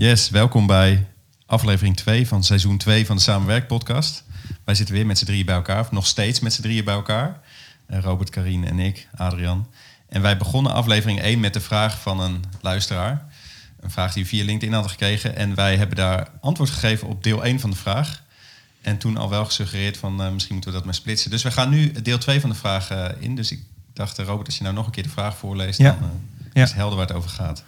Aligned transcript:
Yes, 0.00 0.30
welkom 0.30 0.66
bij 0.66 1.06
aflevering 1.46 1.96
2 1.96 2.28
van 2.28 2.44
seizoen 2.44 2.78
2 2.78 3.06
van 3.06 3.16
de 3.16 3.22
Samenwerkpodcast. 3.22 4.24
Wij 4.64 4.74
zitten 4.74 4.94
weer 4.94 5.06
met 5.06 5.18
z'n 5.18 5.24
drieën 5.24 5.46
bij 5.46 5.54
elkaar, 5.54 5.80
of 5.80 5.90
nog 5.90 6.06
steeds 6.06 6.40
met 6.40 6.52
z'n 6.52 6.62
drieën 6.62 6.84
bij 6.84 6.94
elkaar. 6.94 7.40
Eh, 7.86 8.00
Robert, 8.00 8.30
Karine 8.30 8.66
en 8.66 8.78
ik, 8.78 9.08
Adrian. 9.16 9.66
En 10.08 10.22
wij 10.22 10.36
begonnen 10.36 10.72
aflevering 10.72 11.20
1 11.20 11.40
met 11.40 11.52
de 11.52 11.60
vraag 11.60 12.00
van 12.00 12.20
een 12.20 12.44
luisteraar. 12.60 13.26
Een 13.80 13.90
vraag 13.90 14.12
die 14.12 14.22
we 14.22 14.28
via 14.28 14.44
LinkedIn 14.44 14.72
hadden 14.72 14.90
gekregen. 14.90 15.36
En 15.36 15.54
wij 15.54 15.76
hebben 15.76 15.96
daar 15.96 16.28
antwoord 16.40 16.70
gegeven 16.70 17.08
op 17.08 17.22
deel 17.22 17.44
1 17.44 17.60
van 17.60 17.70
de 17.70 17.76
vraag. 17.76 18.22
En 18.80 18.98
toen 18.98 19.16
al 19.16 19.28
wel 19.28 19.44
gesuggereerd 19.44 19.96
van 19.96 20.20
uh, 20.22 20.30
misschien 20.30 20.54
moeten 20.54 20.70
we 20.70 20.76
dat 20.76 20.86
maar 20.86 20.94
splitsen. 20.94 21.30
Dus 21.30 21.42
we 21.42 21.50
gaan 21.50 21.70
nu 21.70 21.92
deel 21.92 22.18
2 22.18 22.40
van 22.40 22.50
de 22.50 22.56
vraag 22.56 22.90
uh, 22.92 23.04
in. 23.18 23.34
Dus 23.34 23.52
ik 23.52 23.60
dacht, 23.92 24.18
Robert, 24.18 24.46
als 24.46 24.56
je 24.56 24.62
nou 24.62 24.74
nog 24.74 24.86
een 24.86 24.92
keer 24.92 25.02
de 25.02 25.08
vraag 25.08 25.36
voorleest, 25.36 25.78
Ja. 25.78 25.96
dan 26.00 26.10
uh, 26.54 26.62
is 26.62 26.68
het 26.68 26.74
helder 26.74 26.98
waar 26.98 27.06
het 27.06 27.16
over 27.16 27.30
gaat. 27.30 27.64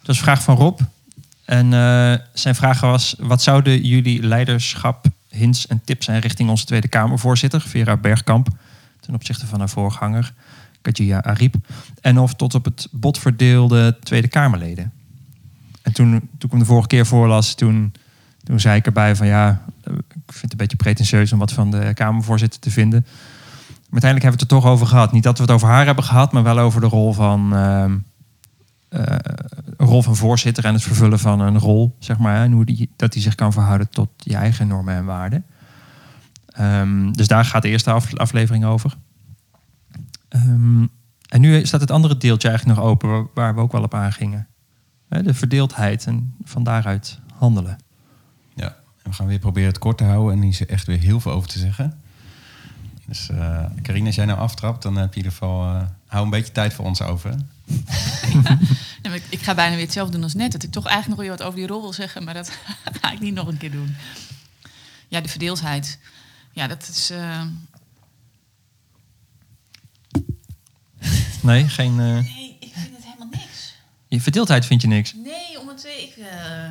Dat 0.00 0.10
is 0.10 0.16
een 0.16 0.24
vraag 0.24 0.42
van 0.42 0.56
Rob. 0.56 0.80
En 1.52 1.72
eh, 1.72 2.14
zijn 2.32 2.54
vraag 2.54 2.80
was: 2.80 3.14
wat 3.18 3.42
zouden 3.42 3.86
jullie 3.86 4.22
leiderschap, 4.22 5.06
hints 5.28 5.66
en 5.66 5.80
tips 5.84 6.04
zijn 6.04 6.20
richting 6.20 6.48
onze 6.48 6.64
Tweede 6.64 6.88
Kamervoorzitter, 6.88 7.60
Vera 7.60 7.96
Bergkamp, 7.96 8.48
ten 9.00 9.14
opzichte 9.14 9.46
van 9.46 9.58
haar 9.58 9.68
voorganger, 9.68 10.32
Kajia 10.82 11.22
Ariep, 11.22 11.54
en 12.00 12.18
of 12.18 12.34
tot 12.34 12.54
op 12.54 12.64
het 12.64 12.88
bot 12.90 13.18
verdeelde 13.18 13.96
Tweede 14.02 14.28
Kamerleden? 14.28 14.92
En 15.82 15.92
toen, 15.92 16.10
toen 16.10 16.20
ik 16.38 16.50
hem 16.50 16.58
de 16.58 16.64
vorige 16.64 16.88
keer 16.88 17.06
voorlas, 17.06 17.54
toen, 17.54 17.92
toen 18.44 18.60
zei 18.60 18.76
ik 18.76 18.86
erbij 18.86 19.16
van 19.16 19.26
ja, 19.26 19.62
eh, 19.84 19.92
ik 19.94 20.02
vind 20.26 20.42
het 20.42 20.52
een 20.52 20.56
beetje 20.56 20.76
pretentieus 20.76 21.32
om 21.32 21.38
wat 21.38 21.52
van 21.52 21.70
de 21.70 21.90
Kamervoorzitter 21.94 22.60
te 22.60 22.70
vinden. 22.70 23.00
Maar 23.90 24.02
uiteindelijk 24.02 24.22
hebben 24.22 24.40
we 24.40 24.44
het 24.44 24.52
er 24.52 24.60
toch 24.60 24.66
over 24.66 24.86
gehad. 24.86 25.12
Niet 25.12 25.22
dat 25.22 25.36
we 25.36 25.42
het 25.42 25.52
over 25.52 25.68
haar 25.68 25.86
hebben 25.86 26.04
gehad, 26.04 26.32
maar 26.32 26.42
wel 26.42 26.58
over 26.58 26.80
de 26.80 26.86
rol 26.86 27.12
van. 27.12 27.56
ehm, 27.56 27.92
eh, 27.92 28.11
rol 29.76 30.02
van 30.02 30.16
voorzitter 30.16 30.64
en 30.64 30.72
het 30.72 30.82
vervullen 30.82 31.18
van 31.18 31.40
een 31.40 31.58
rol, 31.58 31.96
zeg 31.98 32.18
maar. 32.18 32.42
En 32.42 32.52
hoe 32.52 32.64
die, 32.64 32.90
dat 32.96 33.12
die 33.12 33.22
zich 33.22 33.34
kan 33.34 33.52
verhouden 33.52 33.90
tot 33.90 34.08
je 34.16 34.36
eigen 34.36 34.68
normen 34.68 34.94
en 34.94 35.04
waarden. 35.04 35.44
Ehm, 36.46 37.12
dus 37.12 37.26
daar 37.26 37.44
gaat 37.44 37.62
de 37.62 37.68
eerste 37.68 37.90
af- 37.90 38.16
aflevering 38.16 38.64
over. 38.64 38.96
Ehm, 40.28 40.86
en 41.28 41.40
nu 41.40 41.66
staat 41.66 41.80
het 41.80 41.90
andere 41.90 42.16
deeltje 42.16 42.48
eigenlijk 42.48 42.78
nog 42.78 42.88
open, 42.88 43.28
waar, 43.34 43.54
we 43.54 43.60
ook 43.60 43.72
wel 43.72 43.82
op 43.82 43.94
aangingen. 43.94 44.46
De 45.08 45.34
verdeeldheid 45.34 46.06
en 46.06 46.34
van 46.44 46.62
daaruit 46.62 47.20
handelen. 47.34 47.78
Ja, 48.54 48.66
en 48.66 49.10
we 49.10 49.12
gaan 49.12 49.26
weer 49.26 49.38
proberen 49.38 49.68
het 49.68 49.78
kort 49.78 49.98
te 49.98 50.04
houden 50.04 50.32
en 50.32 50.38
niet 50.38 50.66
echt 50.66 50.86
weer 50.86 50.98
heel 50.98 51.20
veel 51.20 51.32
over 51.32 51.48
te 51.48 51.58
zeggen. 51.58 52.01
Dus 53.06 53.28
eh 53.28 53.64
Carine, 53.82 54.06
als 54.06 54.14
jij 54.14 54.24
nou 54.24 54.38
aftrapt, 54.38 54.82
dan 54.82 54.96
heb 54.96 55.04
je 55.14 55.20
in 55.20 55.24
ieder 55.24 55.32
geval... 55.32 55.74
eh, 55.74 55.86
hou 56.06 56.24
een 56.24 56.30
beetje 56.30 56.52
tijd 56.52 56.74
voor 56.74 56.84
ons 56.84 57.02
over. 57.02 57.34
Ja, 59.02 59.12
ik, 59.14 59.22
ik 59.28 59.40
ga 59.42 59.54
bijna 59.54 59.74
weer 59.74 59.84
hetzelfde 59.84 60.12
doen 60.12 60.22
als 60.22 60.34
net. 60.34 60.52
Dat 60.52 60.62
ik 60.62 60.70
toch 60.70 60.86
eigenlijk 60.86 61.16
nog 61.16 61.28
weer 61.28 61.36
wat 61.38 61.46
over 61.46 61.58
die 61.58 61.68
rol 61.68 61.80
wil 61.80 61.92
zeggen, 61.92 62.24
maar 62.24 62.34
dat 62.34 62.50
ga 63.00 63.10
ik 63.12 63.20
niet 63.20 63.34
nog 63.34 63.46
een 63.46 63.56
keer 63.56 63.70
doen. 63.70 63.96
Ja, 65.08 65.20
de 65.20 65.28
verdeeldheid. 65.28 65.98
Ja, 66.52 66.66
dat 66.66 66.88
is. 66.88 67.10
eh, 67.10 67.42
Nee, 71.42 71.68
geen. 71.68 71.90
eh, 72.00 72.06
Nee, 72.06 72.56
ik 72.60 72.72
vind 72.74 72.96
het 72.96 73.04
helemaal 73.04 73.28
niks. 73.30 73.74
je 74.08 74.20
verdeeldheid 74.20 74.66
vind 74.66 74.82
je 74.82 74.88
niks. 74.88 75.14
Nee, 75.14 75.60
om 75.60 75.68
het. 75.68 75.84
Ik. 75.84 76.16
eh, 76.16 76.68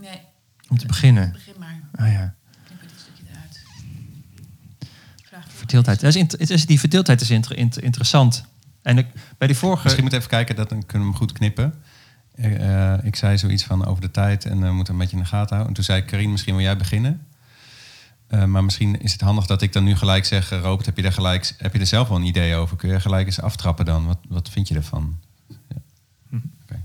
Nee, 0.00 0.20
Om 0.68 0.78
te 0.78 0.86
beginnen. 0.86 1.32
begin 1.32 1.54
maar. 1.58 1.80
Ah 1.94 2.12
ja. 2.12 2.34
Knip 2.66 2.80
er 2.82 2.88
dit 2.88 3.00
stukje 3.00 3.22
eruit. 3.30 3.60
Vraag 5.24 5.44
voor- 5.44 5.53
Verdeeldheid. 5.64 6.00
Dat 6.00 6.14
is 6.14 6.20
het 6.20 6.50
is, 6.50 6.66
die 6.66 6.78
verdeeldheid 6.80 7.20
is 7.20 7.30
inter- 7.30 7.56
inter- 7.56 7.82
interessant. 7.84 8.44
En 8.82 8.98
ik, 8.98 9.06
bij 9.38 9.46
die 9.48 9.56
vorige. 9.56 9.82
Misschien 9.82 10.04
moet 10.04 10.12
even 10.12 10.28
kijken, 10.28 10.56
dat, 10.56 10.68
dan 10.68 10.86
kunnen 10.86 11.08
we 11.08 11.14
hem 11.14 11.22
goed 11.22 11.32
knippen. 11.32 11.74
Eh, 12.34 12.92
eh, 12.92 13.04
ik 13.04 13.16
zei 13.16 13.38
zoiets 13.38 13.64
van 13.64 13.84
over 13.86 14.00
de 14.02 14.10
tijd 14.10 14.44
en 14.44 14.60
we 14.60 14.72
moeten 14.72 14.92
een 14.94 15.00
beetje 15.00 15.16
in 15.16 15.22
de 15.22 15.28
gaten 15.28 15.48
houden. 15.48 15.68
En 15.68 15.74
toen 15.74 15.84
zei 15.84 16.04
Carine, 16.04 16.30
misschien 16.30 16.54
wil 16.54 16.64
jij 16.64 16.76
beginnen. 16.76 17.26
Eh, 18.26 18.44
maar 18.44 18.64
misschien 18.64 19.00
is 19.00 19.12
het 19.12 19.20
handig 19.20 19.46
dat 19.46 19.62
ik 19.62 19.72
dan 19.72 19.84
nu 19.84 19.96
gelijk 19.96 20.24
zeg... 20.24 20.50
eh, 20.52 20.60
Robert, 20.60 20.86
heb 20.86 20.96
je, 20.96 21.02
daar 21.02 21.12
gelijk, 21.12 21.54
heb 21.58 21.72
je 21.72 21.78
er 21.80 21.86
zelf 21.86 22.08
wel 22.08 22.16
een 22.16 22.24
idee 22.24 22.54
over? 22.54 22.76
Kun 22.76 22.88
je 22.88 23.00
gelijk 23.00 23.26
eens 23.26 23.40
aftrappen 23.40 23.84
dan? 23.84 24.06
Wat, 24.06 24.18
wat 24.28 24.48
vind 24.50 24.68
je 24.68 24.74
ervan? 24.74 25.16
Ja. 25.48 25.76
Oké, 26.62 26.82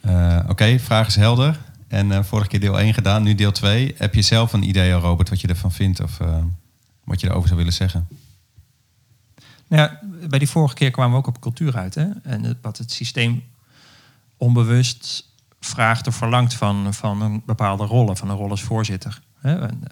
Eh, 0.00 0.38
oké, 0.48 0.78
vraag 0.78 1.06
is 1.06 1.16
helder. 1.16 1.58
En 1.88 2.12
eh, 2.12 2.22
vorige 2.22 2.48
keer 2.48 2.60
deel 2.60 2.80
1 2.80 2.94
gedaan, 2.94 3.22
nu 3.22 3.34
deel 3.34 3.52
2. 3.52 3.94
Heb 3.98 4.14
je 4.14 4.22
zelf 4.22 4.52
een 4.52 4.68
idee, 4.68 4.92
Robert, 4.92 5.28
wat 5.28 5.40
je 5.40 5.48
ervan 5.48 5.72
vindt? 5.72 6.02
Of 6.02 6.20
eh, 6.20 6.36
wat 7.06 7.20
je 7.20 7.26
erover 7.26 7.46
zou 7.46 7.58
willen 7.58 7.72
zeggen? 7.72 8.08
Nou 9.66 9.82
ja, 9.82 10.00
bij 10.28 10.38
die 10.38 10.48
vorige 10.48 10.74
keer 10.74 10.90
kwamen 10.90 11.12
we 11.12 11.18
ook 11.18 11.26
op 11.26 11.40
cultuur 11.40 11.76
uit. 11.76 11.94
Hè? 11.94 12.08
En 12.22 12.58
wat 12.62 12.78
het 12.78 12.92
systeem 12.92 13.44
onbewust 14.36 15.30
vraagt 15.60 16.06
of 16.06 16.14
verlangt 16.14 16.54
van, 16.54 16.94
van 16.94 17.22
een 17.22 17.42
bepaalde 17.46 17.84
rollen, 17.84 18.16
van 18.16 18.30
een 18.30 18.36
rol 18.36 18.50
als 18.50 18.62
voorzitter. 18.62 19.20
Hè? 19.38 19.58
En, 19.68 19.82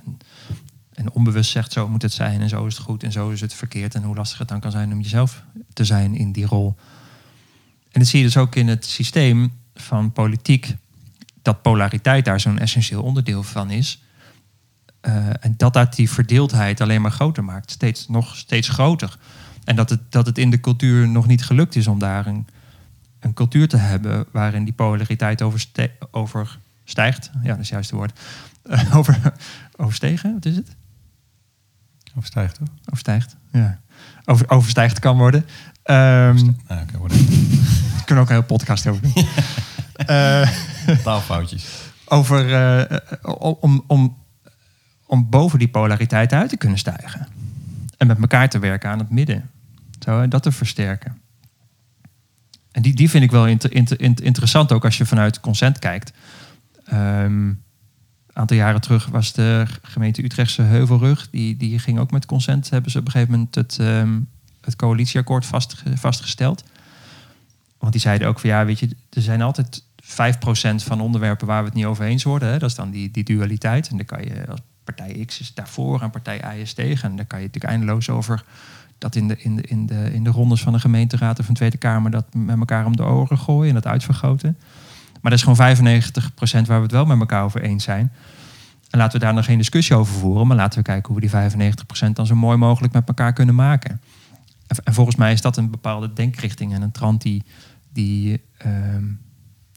en 0.93 1.11
onbewust 1.13 1.51
zegt 1.51 1.73
zo 1.73 1.89
moet 1.89 2.03
het 2.03 2.13
zijn 2.13 2.41
en 2.41 2.49
zo 2.49 2.67
is 2.67 2.75
het 2.75 2.85
goed 2.85 3.03
en 3.03 3.13
zo 3.13 3.31
is 3.31 3.41
het 3.41 3.55
verkeerd. 3.55 3.95
En 3.95 4.03
hoe 4.03 4.17
lastig 4.17 4.39
het 4.39 4.49
dan 4.49 4.61
kan 4.61 4.71
zijn 4.71 4.93
om 4.93 5.01
jezelf 5.01 5.43
te 5.73 5.85
zijn 5.85 6.15
in 6.15 6.33
die 6.33 6.47
rol. 6.47 6.77
En 7.91 8.01
dat 8.01 8.09
zie 8.09 8.19
je 8.19 8.25
dus 8.25 8.37
ook 8.37 8.55
in 8.55 8.69
het 8.69 8.85
systeem 8.85 9.53
van 9.75 10.13
politiek. 10.13 10.77
Dat 11.43 11.63
polariteit 11.63 12.25
daar 12.25 12.41
zo'n 12.41 12.59
essentieel 12.59 13.03
onderdeel 13.03 13.43
van 13.43 13.71
is. 13.71 14.03
Eh, 15.05 15.27
en 15.41 15.55
dat 15.57 15.73
dat 15.73 15.95
die 15.95 16.11
verdeeldheid 16.11 16.81
alleen 16.81 17.03
maar 17.03 17.11
groter 17.11 17.45
maakt. 17.45 17.71
Steeds, 17.71 18.09
nog 18.09 18.37
steeds 18.37 18.69
groter. 18.69 19.17
En 19.65 19.77
dat 19.77 19.91
het, 19.91 20.01
dat 20.09 20.27
het 20.27 20.39
in 20.39 20.51
de 20.51 20.61
cultuur 20.61 21.09
nog 21.09 21.27
niet 21.27 21.45
gelukt 21.45 21.77
is 21.77 21.87
om 21.87 21.99
daar 21.99 22.27
een, 22.27 22.47
een 23.21 23.33
cultuur 23.33 23.69
te 23.69 23.77
hebben 23.77 24.27
waarin 24.33 24.65
die 24.65 24.73
polariteit 24.73 25.43
overste- 25.43 25.91
overstijgt. 26.11 27.31
Ja, 27.43 27.49
dat 27.49 27.59
is 27.59 27.69
juist 27.69 27.91
het 27.91 27.99
woord. 27.99 28.21
Eh, 28.63 28.97
over, 28.99 29.33
overstegen, 29.77 30.33
wat 30.33 30.45
is 30.45 30.57
het? 30.57 30.77
Overstijgt, 32.17 32.55
toch? 32.55 32.69
Overstijgt, 32.87 33.37
ja. 33.53 33.81
Over, 34.25 34.51
overstijgd 34.51 34.99
kan 34.99 35.17
worden. 35.17 35.47
Nou, 35.85 36.51
oké, 36.69 36.99
worden 36.99 37.19
kunnen 38.05 38.25
ook 38.25 38.31
een 38.31 38.35
hele 38.35 38.47
podcast 38.47 38.87
over 38.87 39.03
doen. 39.03 39.27
Eh, 39.95 40.49
taalfoutjes. 41.03 41.67
over, 42.05 42.47
om, 43.61 43.85
om, 43.87 44.17
om 45.15 45.31
boven 45.31 45.59
die 45.59 45.69
polariteit 45.69 46.33
uit 46.33 46.49
te 46.49 46.57
kunnen 46.57 46.79
stijgen. 46.79 47.29
En 47.97 48.07
met 48.07 48.19
elkaar 48.21 48.49
te 48.49 48.59
werken 48.59 48.91
aan 48.91 48.99
het 48.99 49.11
midden. 49.11 49.51
Zo, 49.99 50.29
dat 50.29 50.43
te 50.43 50.53
versterken. 50.53 51.21
En 52.73 52.83
die, 52.83 52.95
die 52.95 53.11
vind 53.11 53.25
ik 53.25 53.31
wel 53.31 53.47
inter- 53.47 53.73
inter- 53.73 54.01
inter- 54.01 54.25
interessant 54.25 54.73
ook 54.73 54.85
als 54.85 54.99
je 54.99 55.07
vanuit 55.07 55.41
consent 55.41 55.79
kijkt. 55.79 56.13
Ehm, 56.85 57.49
een 57.49 57.61
aantal 58.33 58.57
jaren 58.57 58.81
terug 58.81 59.07
was 59.07 59.33
de 59.33 59.67
gemeente 59.83 60.25
Utrechtse 60.25 60.63
Heuvelrug. 60.63 61.31
Die, 61.31 61.57
die 61.57 61.79
ging 61.79 61.99
ook 61.99 62.11
met 62.11 62.27
consent. 62.27 62.71
Hebben 62.71 62.91
ze 62.91 62.99
op 62.99 63.05
een 63.05 63.11
gegeven 63.11 63.33
moment 63.33 63.55
het, 63.55 63.79
ehm, 63.79 64.21
het 64.61 64.77
coalitieakkoord 64.77 65.47
vastge- 65.47 65.97
vastgesteld. 65.97 66.65
Want 67.79 67.93
die 67.93 68.01
zeiden 68.01 68.29
ook 68.29 68.41
van 68.41 68.51
ja, 68.51 68.65
weet 68.65 68.79
je, 68.79 68.89
er 69.11 69.23
zijn 69.23 69.43
altijd 69.43 69.83
5% 70.03 70.83
van 70.83 71.01
onderwerpen 71.01 71.47
waar 71.47 71.61
we 71.61 71.67
het 71.69 71.75
niet 71.75 71.85
over 71.85 72.05
eens 72.05 72.23
worden. 72.23 72.49
Hè? 72.49 72.59
Dat 72.59 72.71
is 72.71 72.77
dan 72.77 72.91
die, 72.91 73.11
die 73.11 73.25
dualiteit. 73.25 73.89
En 73.89 73.97
dan 73.97 74.07
kan 74.07 74.25
je 74.25 74.45
partij 74.85 75.25
X 75.25 75.41
is 75.41 75.55
daarvoor 75.55 76.03
en 76.03 76.11
partij 76.11 76.57
Y 76.57 76.61
is 76.61 76.73
tegen. 76.73 77.11
En 77.11 77.17
dan 77.17 77.27
kan 77.27 77.39
je 77.39 77.45
natuurlijk 77.47 77.73
eindeloos 77.73 78.11
over 78.11 78.45
dat 78.99 79.15
in 79.15 79.29
de, 79.29 79.37
in 79.39 79.57
de, 79.57 79.63
in 79.63 79.87
de, 79.87 80.11
in 80.13 80.25
de 80.25 80.31
rondes 80.31 80.63
van 80.63 80.73
de 80.73 80.79
gemeenteraad 80.79 81.39
of 81.39 81.45
van 81.45 81.55
de 81.55 81.61
Tweede 81.61 81.77
Kamer 81.77 82.11
dat 82.11 82.35
met 82.35 82.59
elkaar 82.59 82.87
om 82.87 82.97
de 82.97 83.05
oren 83.05 83.39
gooien 83.39 83.69
en 83.69 83.75
dat 83.75 83.87
uitvergroten. 83.87 84.57
Maar 85.21 85.31
dat 85.31 85.41
is 85.41 85.43
gewoon 85.43 85.77
95% 86.65 86.67
waar 86.67 86.77
we 86.77 86.83
het 86.83 86.93
wel 86.93 87.05
met 87.05 87.19
elkaar 87.19 87.45
over 87.45 87.63
eens 87.63 87.85
zijn. 87.85 88.13
En 88.91 88.99
laten 88.99 89.19
we 89.19 89.25
daar 89.25 89.35
nog 89.35 89.45
geen 89.45 89.59
discussie 89.59 89.97
over 89.97 90.15
voeren, 90.15 90.47
maar 90.47 90.57
laten 90.57 90.79
we 90.79 90.85
kijken 90.85 91.13
hoe 91.13 91.21
we 91.21 91.51
die 91.51 92.09
95% 92.09 92.13
dan 92.13 92.27
zo 92.27 92.35
mooi 92.35 92.57
mogelijk 92.57 92.93
met 92.93 93.09
elkaar 93.09 93.33
kunnen 93.33 93.55
maken. 93.55 94.01
En, 94.67 94.77
en 94.85 94.95
volgens 94.95 95.17
mij 95.17 95.33
is 95.33 95.41
dat 95.41 95.57
een 95.57 95.71
bepaalde 95.71 96.13
denkrichting 96.13 96.75
en 96.75 96.83
een 96.83 96.93
trant 96.93 97.23
die, 97.23 97.43
die, 97.93 98.43
ehm, 98.59 99.05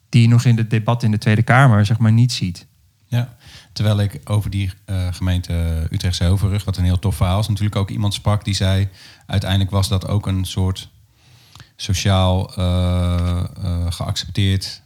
die 0.10 0.22
je 0.22 0.28
nog 0.28 0.46
in 0.46 0.58
het 0.58 0.70
debat 0.70 1.04
in 1.04 1.12
de 1.12 1.18
Tweede 1.18 1.44
Kamer 1.44 1.86
zeg 1.86 1.98
maar, 1.98 2.12
niet 2.12 2.32
ziet. 2.32 2.68
Ja, 3.08 3.36
terwijl 3.74 4.00
ik 4.00 4.20
over 4.24 4.50
die 4.50 4.72
eh, 4.86 5.08
gemeente 5.12 5.88
Utrechtse 5.92 6.24
Heuvelrug, 6.24 6.64
wat 6.64 6.78
een 6.78 6.84
heel 6.84 7.00
tof 7.00 7.16
verhaal 7.16 7.40
is, 7.40 7.48
natuurlijk 7.48 7.76
ook 7.76 7.90
iemand 7.90 8.14
sprak 8.14 8.44
die 8.44 8.54
zei, 8.54 8.90
uiteindelijk 9.26 9.72
was 9.72 9.88
dat 9.88 10.08
ook 10.08 10.28
een 10.28 10.46
soort 10.46 10.90
sociaal 11.76 12.56
eh, 12.56 13.44
eh, 13.64 13.86
geaccepteerd 13.90 14.82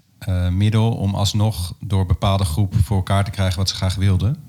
middel 0.50 0.92
om 0.92 1.16
alsnog 1.16 1.74
door 1.80 2.06
bepaalde 2.06 2.46
groep 2.46 2.76
voor 2.84 2.98
elkaar 2.98 3.24
te 3.24 3.32
krijgen 3.32 3.58
wat 3.58 3.70
ze 3.70 3.76
graag 3.76 3.96
wilden. 3.96 4.44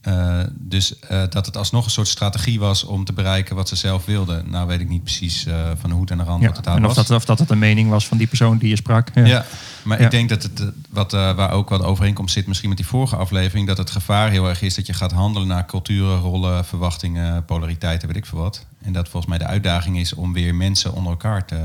Eh, 0.00 0.40
dus 0.52 0.98
eh, 0.98 1.22
dat 1.28 1.46
het 1.46 1.56
alsnog 1.56 1.84
een 1.84 1.90
soort 1.90 2.08
strategie 2.08 2.58
was 2.60 2.84
om 2.84 3.04
te 3.04 3.12
bereiken 3.12 3.56
wat 3.56 3.68
ze 3.68 3.76
zelf 3.76 4.04
wilden. 4.04 4.50
Nou 4.50 4.66
weet 4.66 4.80
ik 4.80 4.88
niet 4.88 5.02
precies 5.02 5.46
eh, 5.46 5.70
van 5.78 5.90
de 5.90 5.96
hoed 5.96 6.10
en 6.10 6.18
de 6.18 6.24
rand 6.24 6.40
Ja, 6.40 6.46
wat 6.46 6.56
het 6.56 6.64
daar 6.64 6.76
en 6.76 6.86
of 6.86 6.94
was. 6.94 7.06
dat, 7.06 7.16
of 7.16 7.24
dat 7.24 7.38
het 7.38 7.50
een 7.50 7.58
mening 7.58 7.90
was 7.90 8.06
van 8.06 8.18
die 8.18 8.26
persoon 8.26 8.58
die 8.58 8.68
je 8.68 8.76
sprak. 8.76 9.08
Ja. 9.14 9.24
Ja, 9.24 9.44
maar 9.84 9.98
Ja. 9.98 10.04
ik 10.04 10.10
denk 10.10 10.28
dat 10.28 10.42
het, 10.42 10.64
wat, 10.90 11.12
waar 11.12 11.50
ook 11.50 11.68
wat 11.68 11.82
overeenkomst 11.82 12.34
zit, 12.34 12.46
misschien 12.46 12.68
met 12.68 12.78
die 12.78 12.86
vorige 12.86 13.16
aflevering, 13.16 13.66
dat 13.66 13.78
het 13.78 13.90
gevaar 13.90 14.30
heel 14.30 14.48
erg 14.48 14.62
is 14.62 14.74
dat 14.74 14.86
je 14.86 14.92
gaat 14.92 15.12
handelen 15.12 15.48
naar 15.48 15.66
culturen, 15.66 16.18
rollen, 16.18 16.64
verwachtingen, 16.64 17.44
polariteiten, 17.44 18.08
weet 18.08 18.16
ik 18.16 18.26
veel 18.26 18.38
wat. 18.38 18.66
En 18.82 18.92
dat 18.92 19.08
volgens 19.08 19.32
mij 19.32 19.38
de 19.46 19.52
uitdaging 19.52 19.98
is 19.98 20.14
om 20.14 20.32
weer 20.32 20.54
mensen 20.54 20.92
onder 20.92 21.10
elkaar 21.10 21.44
te 21.44 21.64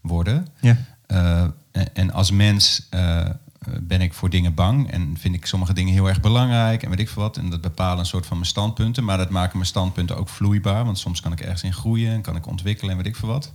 worden. 0.00 0.46
Ja. 0.60 0.76
En, 1.06 1.54
en 1.94 2.12
als 2.12 2.30
mens 2.30 2.88
ben 3.80 4.00
ik 4.00 4.14
voor 4.14 4.30
dingen 4.30 4.54
bang 4.54 4.90
en 4.90 5.16
vind 5.18 5.34
ik 5.34 5.46
sommige 5.46 5.72
dingen 5.72 5.92
heel 5.92 6.08
erg 6.08 6.20
belangrijk 6.20 6.82
en 6.82 6.90
weet 6.90 6.98
ik 6.98 7.08
veel 7.08 7.22
wat. 7.22 7.36
En 7.36 7.50
dat 7.50 7.60
bepalen 7.60 7.98
een 7.98 8.06
soort 8.06 8.26
van 8.26 8.36
mijn 8.36 8.48
standpunten, 8.48 9.04
maar 9.04 9.18
dat 9.18 9.30
maken 9.30 9.56
mijn 9.56 9.68
standpunten 9.68 10.16
ook 10.16 10.28
vloeibaar, 10.28 10.84
want 10.84 10.98
soms 10.98 11.20
kan 11.20 11.32
ik 11.32 11.40
ergens 11.40 11.62
in 11.62 11.72
groeien 11.72 12.12
en 12.12 12.20
kan 12.20 12.36
ik 12.36 12.46
ontwikkelen 12.46 12.90
en 12.90 12.96
weet 12.96 13.06
ik 13.06 13.16
veel 13.16 13.28
wat. 13.28 13.52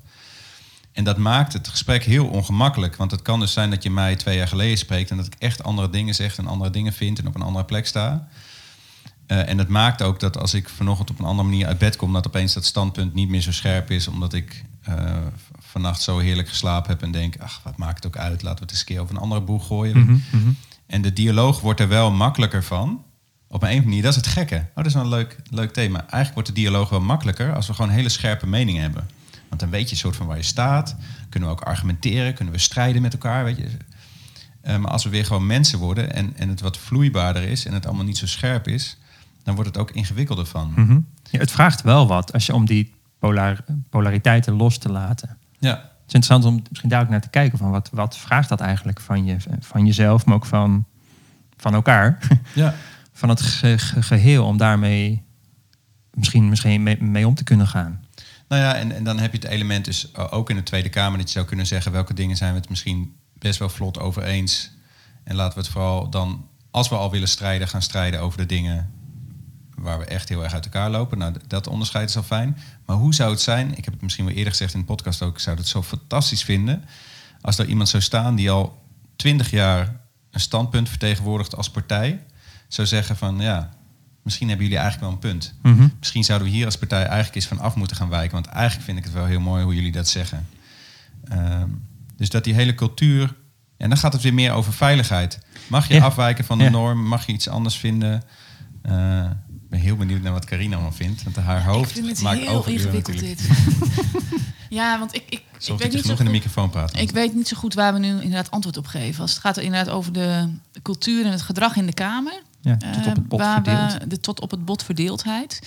En 0.92 1.04
dat 1.04 1.18
maakt 1.18 1.54
het 1.54 1.68
gesprek 1.68 2.04
heel 2.04 2.28
ongemakkelijk. 2.28 2.96
Want 2.96 3.12
het 3.12 3.22
kan 3.22 3.40
dus 3.40 3.54
zijn 3.54 3.70
dat 3.70 3.84
je 3.84 3.90
mij 3.90 4.16
twee 4.16 4.38
jaar 4.38 4.48
geleden 4.48 4.78
spreekt 4.78 5.12
en 5.12 5.18
dat 5.18 5.26
ik 5.26 5.36
echt 5.38 5.64
andere 5.64 5.90
dingen 5.90 6.16
zeg 6.16 6.38
en 6.38 6.48
andere 6.48 6.70
dingen 6.70 6.94
vind 6.94 7.20
en 7.20 7.28
op 7.28 7.36
een 7.36 7.42
andere 7.42 7.66
plek 7.66 7.88
sta. 7.88 8.28
Eh, 9.28 9.50
en 9.50 9.58
het 9.58 9.68
maakt 9.68 10.02
ook 10.02 10.20
dat 10.20 10.38
als 10.38 10.54
ik 10.54 10.70
vanochtend 10.70 11.10
op 11.10 11.20
een 11.20 11.26
andere 11.26 11.50
manier 11.50 11.68
uit 11.68 11.78
bed 11.78 11.96
kom, 11.96 12.14
dat 12.14 12.28
opeens 12.28 12.54
dat 12.54 12.66
standpunt 12.66 13.14
niet 13.14 13.30
meer 13.30 13.42
zo 13.42 13.52
scherp 13.52 13.92
is, 13.92 14.08
omdat 14.08 14.34
ik 14.34 14.64
uh, 14.90 15.18
vannacht 15.60 16.02
zo 16.02 16.18
heerlijk 16.18 16.50
geslapen 16.50 16.90
heb 16.90 17.02
en 17.02 17.12
denk, 17.12 17.38
ach, 17.40 17.62
wat 17.64 17.78
maakt 17.78 18.04
het 18.04 18.06
ook 18.06 18.18
uit, 18.18 18.42
laten 18.42 18.60
we 18.60 18.64
het 18.64 18.72
eens 18.72 18.80
een 18.80 18.86
keer 18.86 19.00
over 19.00 19.16
een 19.16 19.22
andere 19.22 19.42
boeg 19.42 19.68
gooien. 19.68 20.00
Mhm, 20.00 20.18
mhm. 20.32 20.50
En 20.86 21.02
de 21.02 21.14
dialoog 21.14 21.62
wordt 21.62 21.80
er 21.80 21.88
wel 21.88 22.12
makkelijker 22.12 22.64
van. 22.64 23.04
Op 23.48 23.64
een 23.64 23.84
manier, 23.84 24.02
dat 24.02 24.12
is 24.12 24.18
het 24.18 24.28
gekke. 24.28 24.56
Oh, 24.56 24.76
dat 24.76 24.86
is 24.86 24.94
wel 24.94 25.04
een 25.04 25.10
leuk, 25.10 25.38
leuk 25.50 25.74
thema. 25.74 26.00
Eigenlijk 26.00 26.34
wordt 26.34 26.48
de 26.48 26.56
dialoog 26.56 26.90
wel 26.90 27.02
makkelijker 27.02 27.56
als 27.56 27.68
we 27.68 27.74
gewoon 27.74 27.92
hele 27.92 28.10
scherpe 28.10 28.48
meningen 28.48 28.82
hebben. 28.82 29.10
Want 29.50 29.62
dan 29.62 29.70
weet 29.70 29.86
je 29.86 29.92
een 29.92 29.98
soort 30.02 30.16
van 30.16 30.28
waar 30.28 30.38
je 30.38 30.44
staat. 30.44 30.96
Kunnen 31.30 31.50
we 31.50 31.56
ook 31.56 31.62
argumenteren, 31.62 32.34
kunnen 32.34 32.54
we 32.54 32.60
strijden 32.60 33.02
met 33.02 33.14
elkaar. 33.14 33.44
Weet 33.44 33.58
je. 33.58 33.68
Eh, 34.62 34.78
maar 34.78 34.92
als 34.92 35.04
we 35.04 35.10
weer 35.10 35.26
gewoon 35.26 35.46
mensen 35.46 35.80
worden 35.80 36.14
en, 36.14 36.38
en 36.38 36.50
het 36.50 36.62
wat 36.62 36.78
vloeibaarder 36.78 37.44
is 37.44 37.66
en 37.66 37.74
het 37.74 37.86
allemaal 37.86 38.06
niet 38.06 38.18
zo 38.18 38.28
scherp 38.28 38.68
is, 38.68 38.98
dan 39.44 39.56
wordt 39.56 39.70
het 39.70 39.80
ook 39.80 39.92
ingewikkelder 39.92 40.46
van. 40.46 40.74
Mhm. 40.76 41.00
ja, 41.30 41.40
het 41.40 41.52
vraagt 41.52 41.82
wel 41.82 42.08
wat 42.08 42.34
als 42.34 42.46
je 42.46 42.54
om 42.54 42.66
die 42.66 42.94
polar, 43.20 43.64
polariteiten 43.90 44.54
los 44.54 44.78
te 44.78 44.92
laten. 44.92 45.38
Ja, 45.60 45.70
Het 45.70 46.08
is 46.08 46.14
interessant 46.14 46.46
om 46.46 46.64
misschien 46.70 46.90
daar 46.90 47.02
ook 47.02 47.10
naar 47.10 47.22
te 47.22 47.30
kijken 47.30 47.58
van 47.58 47.72
wat, 47.72 47.90
wat 47.94 48.18
vraagt 48.18 48.50
dat 48.50 48.60
eigenlijk 48.60 49.00
van, 49.00 49.26
je, 49.26 49.36
van 49.60 49.86
jezelf, 49.86 50.26
maar 50.26 50.36
ook 50.36 50.46
van, 50.46 50.86
van 51.58 51.74
elkaar. 51.74 52.18
ja. 52.54 52.74
van 53.14 53.30
het 53.30 53.42
ge- 53.42 53.78
ge- 53.78 54.02
geheel 54.04 54.46
om 54.46 54.58
daarmee 54.58 55.24
misschien, 56.14 56.50
misschien 56.50 56.84
mee, 56.84 57.04
mee 57.04 57.28
om 57.28 57.36
te 57.36 57.44
kunnen 57.44 57.68
gaan. 57.68 58.04
Nou 58.48 58.62
ja, 58.62 58.76
en, 58.76 58.92
en 58.96 59.04
dan 59.04 59.20
heb 59.20 59.32
je 59.32 59.38
het 59.38 59.48
element 59.48 59.86
dus 59.86 60.16
ook 60.16 60.50
in 60.50 60.56
de 60.56 60.64
Tweede 60.64 60.90
Kamer 60.90 61.18
dat 61.18 61.28
je 61.28 61.34
zou 61.34 61.46
kunnen 61.46 61.68
zeggen 61.68 61.92
welke 61.92 62.14
dingen 62.14 62.38
zijn 62.38 62.54
we 62.54 62.60
het 62.60 62.70
misschien 62.70 63.16
best 63.34 63.60
wel 63.60 63.70
vlot 63.70 64.00
over 64.00 64.24
eens. 64.24 64.72
En 65.24 65.36
laten 65.36 65.54
we 65.58 65.60
het 65.64 65.70
vooral 65.72 66.10
dan, 66.10 66.48
als 66.72 66.90
we 66.90 66.96
al 66.96 67.12
willen 67.12 67.28
strijden, 67.28 67.68
gaan 67.68 67.82
strijden 67.82 68.20
over 68.22 68.38
de 68.38 68.46
dingen 68.46 68.90
waar 69.82 70.00
we 70.00 70.06
echt 70.06 70.30
heel 70.30 70.44
erg 70.44 70.54
uit 70.54 70.66
elkaar 70.66 70.90
lopen. 70.90 71.18
Nou, 71.18 71.34
dat 71.48 71.68
onderscheid 71.68 72.10
is 72.10 72.16
al 72.16 72.24
fijn. 72.24 72.58
Maar 72.86 72.96
hoe 72.96 73.14
zou 73.14 73.32
het 73.32 73.42
zijn, 73.42 73.78
ik 73.78 73.86
heb 73.86 73.94
het 73.94 74.02
misschien 74.04 74.26
wel 74.26 74.34
eerder 74.34 74.52
gezegd 74.52 74.74
in 74.74 74.80
de 74.80 74.86
podcast 74.86 75.22
ook, 75.22 75.34
ik 75.34 75.40
zou 75.40 75.58
het 75.58 75.68
zo 75.68 75.84
fantastisch 75.84 76.44
vinden 76.44 76.84
als 77.42 77.58
er 77.58 77.66
iemand 77.66 77.90
zou 77.90 78.04
staan 78.04 78.36
die 78.36 78.52
al 78.52 78.82
twintig 79.16 79.52
jaar 79.52 79.96
een 80.32 80.40
standpunt 80.40 80.90
vertegenwoordigt 80.90 81.56
als 81.56 81.70
partij, 81.70 82.24
zou 82.68 82.88
zeggen 82.88 83.18
van 83.18 83.40
ja, 83.40 83.70
misschien 84.24 84.48
hebben 84.48 84.66
jullie 84.66 84.82
eigenlijk 84.82 85.12
wel 85.12 85.22
een 85.22 85.32
punt. 85.32 85.54
Mhm. 85.62 85.88
Misschien 86.00 86.24
zouden 86.24 86.48
we 86.48 86.54
hier 86.54 86.66
als 86.66 86.78
partij 86.78 87.04
eigenlijk 87.04 87.36
eens 87.36 87.48
van 87.48 87.60
af 87.60 87.76
moeten 87.76 87.98
gaan 87.98 88.10
wijken. 88.10 88.32
Want 88.32 88.46
eigenlijk 88.48 88.86
vind 88.86 88.98
ik 88.98 89.04
het 89.04 89.14
wel 89.14 89.26
heel 89.26 89.40
mooi 89.40 89.64
hoe 89.64 89.76
jullie 89.76 89.92
dat 89.92 90.08
zeggen. 90.08 90.48
Ehm, 91.24 91.68
dus 92.18 92.30
dat 92.30 92.44
die 92.44 92.54
hele 92.54 92.76
cultuur. 92.76 93.36
En 93.78 93.90
dan 93.90 93.98
gaat 93.98 94.14
het 94.14 94.22
weer 94.22 94.34
meer 94.34 94.52
over 94.52 94.74
veiligheid. 94.74 95.40
Mag 95.68 95.88
je 95.88 95.94
Ja. 95.94 96.04
afwijken 96.06 96.46
van 96.46 96.58
de 96.58 96.64
Ja. 96.64 96.70
norm? 96.70 97.08
Mag 97.08 97.26
je 97.26 97.34
iets 97.34 97.48
anders 97.48 97.78
vinden? 97.78 98.24
Eh, 98.82 99.26
ben 99.70 99.80
heel 99.80 99.96
benieuwd 99.96 100.22
naar 100.22 100.32
wat 100.34 100.46
Carina 100.46 100.74
allemaal 100.74 100.92
vindt. 100.92 101.24
Want 101.24 101.36
haar 101.36 101.64
hoofd 101.64 101.90
ik 101.90 101.96
vind 101.96 102.08
het 102.08 102.22
maakt 102.22 102.40
heel 102.40 102.66
ingewikkeld 102.68 103.20
dit. 103.20 103.50
ja, 104.70 105.00
want 105.00 105.16
ik, 105.16 105.24
ik, 105.30 105.32
ik, 105.32 105.44
weet 105.68 105.68
dat 105.68 105.80
je 105.80 105.86
niet 105.88 105.92
zo 105.92 106.02
genoeg 106.02 106.10
in 106.10 106.16
de 106.16 106.24
goed, 106.24 106.32
microfoon 106.32 106.70
praat. 106.70 106.98
ik 106.98 107.12
weet 107.12 107.34
niet 107.36 107.48
zo 107.48 107.58
goed 107.58 107.74
waar 107.74 107.94
we 107.94 108.00
nu 108.00 108.08
inderdaad 108.08 108.52
antwoord 108.52 108.78
op 108.78 108.88
geven. 108.88 109.22
Als 109.22 109.32
het 109.32 109.40
gaat 109.40 109.58
er 109.58 109.64
inderdaad 109.64 109.94
over 109.94 110.14
de, 110.14 110.50
cultuur 110.82 111.26
en 111.26 111.32
het 111.32 111.42
gedrag 111.42 111.76
in 111.76 111.86
de 111.86 111.94
Kamer. 111.94 112.42
Ja, 112.62 112.78
tot 112.78 112.90
op 112.98 113.06
Eh, 113.06 113.06
het 113.14 113.28
bot 113.28 113.40
waar 113.40 113.64
we- 113.64 114.08
de 114.08 114.20
tot 114.20 114.40
op 114.40 114.52
het 114.52 114.66
bot 114.66 114.84
verdeeldheid. 114.84 115.60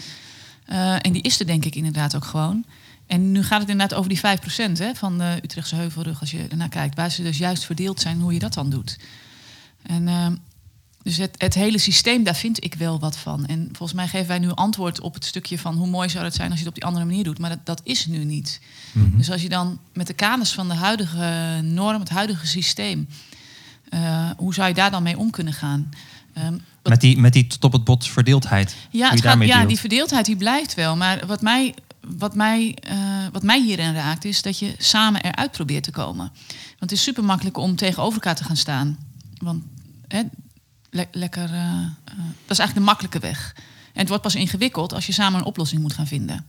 Eh, 0.67 0.95
en 1.07 1.13
die 1.13 1.23
is 1.23 1.41
er 1.41 1.47
denk 1.47 1.65
ik 1.65 1.75
inderdaad 1.75 2.17
ook 2.17 2.25
gewoon. 2.25 2.65
En 3.07 3.33
nu 3.33 3.43
gaat 3.43 3.61
het 3.61 3.69
inderdaad 3.71 3.99
over 3.99 4.09
die 4.09 4.19
5% 4.19 4.79
hè, 4.79 4.95
van 4.95 5.19
de 5.19 5.39
Utrechtse 5.43 5.75
Heuvelrug, 5.77 6.21
als 6.21 6.31
je 6.31 6.47
ernaar 6.51 6.69
kijkt. 6.69 6.97
Waar 6.97 7.11
ze 7.11 7.23
dus 7.23 7.39
juist 7.39 7.65
verdeeld 7.65 8.01
zijn, 8.01 8.21
hoe 8.21 8.33
je 8.33 8.39
dat 8.39 8.55
dan 8.55 8.71
doet. 8.71 8.99
En, 9.83 10.09
eh, 10.09 10.27
dus 11.03 11.17
het, 11.17 11.35
het 11.39 11.55
hele 11.55 11.79
systeem, 11.79 12.23
daar 12.25 12.37
vind 12.37 12.65
ik 12.65 12.75
wel 12.75 12.99
wat 13.01 13.17
van. 13.17 13.47
En 13.47 13.69
volgens 13.73 13.93
mij 13.93 14.09
geven 14.09 14.27
wij 14.27 14.39
nu 14.39 14.51
antwoord 14.51 15.01
op 15.01 15.15
het 15.15 15.25
stukje 15.25 15.59
van 15.59 15.77
hoe 15.77 15.87
mooi 15.87 16.09
zou 16.09 16.25
het 16.25 16.35
zijn 16.35 16.51
als 16.51 16.59
je 16.59 16.65
het 16.65 16.75
op 16.75 16.81
die 16.81 16.89
andere 16.89 17.05
manier 17.05 17.25
doet. 17.25 17.39
Maar 17.39 17.51
dat, 17.51 17.67
dat 17.67 17.81
is 17.85 18.07
nu 18.07 18.25
niet. 18.25 18.61
Mhm. 18.93 19.17
Dus 19.17 19.31
als 19.31 19.43
je 19.43 19.49
dan 19.49 19.79
met 19.93 20.07
de 20.07 20.13
kaders 20.13 20.53
van 20.53 20.69
de 20.69 20.75
huidige 20.75 21.61
norm, 21.63 22.01
het 22.01 22.09
huidige 22.09 22.47
systeem, 22.47 23.09
eh, 23.89 24.31
hoe 24.37 24.55
zou 24.55 24.69
je 24.69 24.75
daar 24.75 24.91
dan 24.91 25.03
mee 25.03 25.19
om 25.19 25.31
kunnen 25.31 25.53
gaan? 25.53 25.91
Ehm, 26.33 26.57
Met 26.83 27.01
die, 27.01 27.19
met 27.19 27.33
die 27.33 27.47
tot 27.47 27.65
op 27.65 27.73
het 27.73 27.85
bot 27.85 28.09
verdeeldheid. 28.09 28.77
ja, 28.91 29.11
het 29.11 29.21
gaat, 29.21 29.45
ja 29.45 29.65
die 29.65 29.79
verdeeldheid 29.79 30.27
die 30.27 30.37
blijft 30.37 30.75
wel. 30.75 30.97
Maar 30.97 31.27
wat 31.27 31.41
mij, 31.41 31.75
wat, 32.01 32.35
mij, 32.35 32.77
eh, 32.83 32.97
wat 33.33 33.43
mij 33.43 33.63
hierin 33.63 33.95
raakt, 33.95 34.25
is 34.25 34.43
dat 34.43 34.59
je 34.59 34.75
samen 34.79 35.23
eruit 35.23 35.51
probeert 35.51 35.85
te 35.85 35.91
komen. 35.91 36.31
Want 36.79 36.91
het 36.91 36.93
is 36.93 37.03
super 37.03 37.25
makkelijk 37.25 37.57
om 37.57 37.77
tegenover 37.77 38.15
elkaar 38.15 38.35
te 38.35 38.45
gaan 38.45 38.57
staan. 38.57 38.99
Want 39.39 39.63
hè, 40.09 40.23
le- 40.93 41.09
lekker, 41.11 41.51
eh, 41.53 41.61
eh, 42.05 42.15
dat 42.47 42.51
is 42.51 42.59
eigenlijk 42.59 42.75
de 42.75 42.81
makkelijke 42.81 43.19
weg. 43.19 43.55
En 43.93 44.01
het 44.01 44.09
wordt 44.09 44.23
pas 44.23 44.35
ingewikkeld 44.35 44.93
als 44.95 45.07
je 45.07 45.13
samen 45.13 45.39
een 45.39 45.47
oplossing 45.47 45.83
moet 45.83 45.93
gaan 45.93 46.07
vinden. 46.07 46.47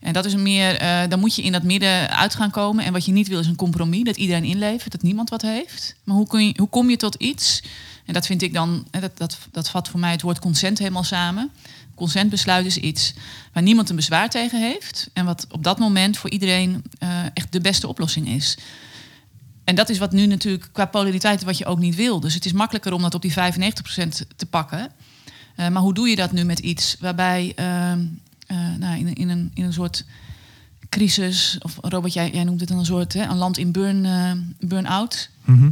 En 0.00 0.12
dat 0.12 0.24
is 0.24 0.34
meer, 0.34 0.76
eh, 0.76 1.08
dan 1.08 1.20
moet 1.20 1.34
je 1.34 1.42
in 1.42 1.52
dat 1.52 1.62
midden 1.62 2.10
uit 2.10 2.34
gaan 2.34 2.50
komen. 2.50 2.84
En 2.84 2.92
wat 2.92 3.04
je 3.04 3.12
niet 3.12 3.28
wil 3.28 3.38
is 3.40 3.46
een 3.46 3.56
compromis, 3.56 4.04
dat 4.04 4.16
iedereen 4.16 4.44
inlevert, 4.44 4.92
dat 4.92 5.02
niemand 5.02 5.30
wat 5.30 5.42
heeft. 5.42 5.94
Maar 6.04 6.16
hoe, 6.16 6.26
kun 6.26 6.46
je, 6.46 6.54
hoe 6.56 6.68
kom 6.68 6.90
je 6.90 6.96
tot 6.96 7.14
iets? 7.14 7.62
En 8.04 8.14
dat 8.14 8.26
vind 8.26 8.42
ik 8.42 8.52
dan, 8.52 8.86
dat, 8.90 9.18
dat, 9.18 9.38
dat 9.50 9.70
vat 9.70 9.88
voor 9.88 10.00
mij 10.00 10.10
het 10.10 10.22
woord 10.22 10.38
consent 10.38 10.78
helemaal 10.78 11.04
samen. 11.04 11.50
Consentbesluit 11.94 12.66
is 12.66 12.76
iets 12.76 13.14
waar 13.52 13.62
niemand 13.62 13.90
een 13.90 13.96
bezwaar 13.96 14.30
tegen 14.30 14.60
heeft. 14.60 15.10
En 15.12 15.24
wat 15.24 15.46
op 15.50 15.64
dat 15.64 15.78
moment 15.78 16.16
voor 16.18 16.30
iedereen 16.30 16.84
echt 17.34 17.52
de 17.52 17.60
beste 17.60 17.88
oplossing 17.88 18.28
is. 18.28 18.56
En 19.68 19.74
dat 19.74 19.88
is 19.88 19.98
wat 19.98 20.12
nu 20.12 20.26
natuurlijk 20.26 20.68
qua 20.72 20.86
polariteit 20.86 21.44
wat 21.44 21.58
je 21.58 21.66
ook 21.66 21.78
niet 21.78 21.94
wil. 21.94 22.20
Dus 22.20 22.34
het 22.34 22.44
is 22.44 22.52
makkelijker 22.52 22.92
om 22.92 23.02
dat 23.02 23.14
op 23.14 23.22
die 23.22 23.32
95% 23.32 23.34
te 24.36 24.46
pakken. 24.50 24.90
Eh, 25.56 25.68
maar 25.68 25.82
hoe 25.82 25.94
doe 25.94 26.08
je 26.08 26.16
dat 26.16 26.32
nu 26.32 26.44
met 26.44 26.58
iets 26.58 26.96
waarbij 27.00 27.52
ehm, 27.56 28.00
eh, 28.46 28.56
nou, 28.78 28.98
in, 28.98 29.14
in, 29.14 29.28
een, 29.28 29.50
in 29.54 29.64
een 29.64 29.72
soort 29.72 30.04
crisis, 30.88 31.58
of 31.62 31.78
Robert, 31.80 32.12
jij, 32.12 32.30
jij 32.30 32.44
noemt 32.44 32.60
het 32.60 32.70
een 32.70 32.84
soort 32.84 33.12
hè, 33.12 33.22
een 33.22 33.36
land 33.36 33.58
in 33.58 33.72
burn, 33.72 34.04
eh, 34.04 34.32
burn-out. 34.60 35.30
Mhm. 35.44 35.70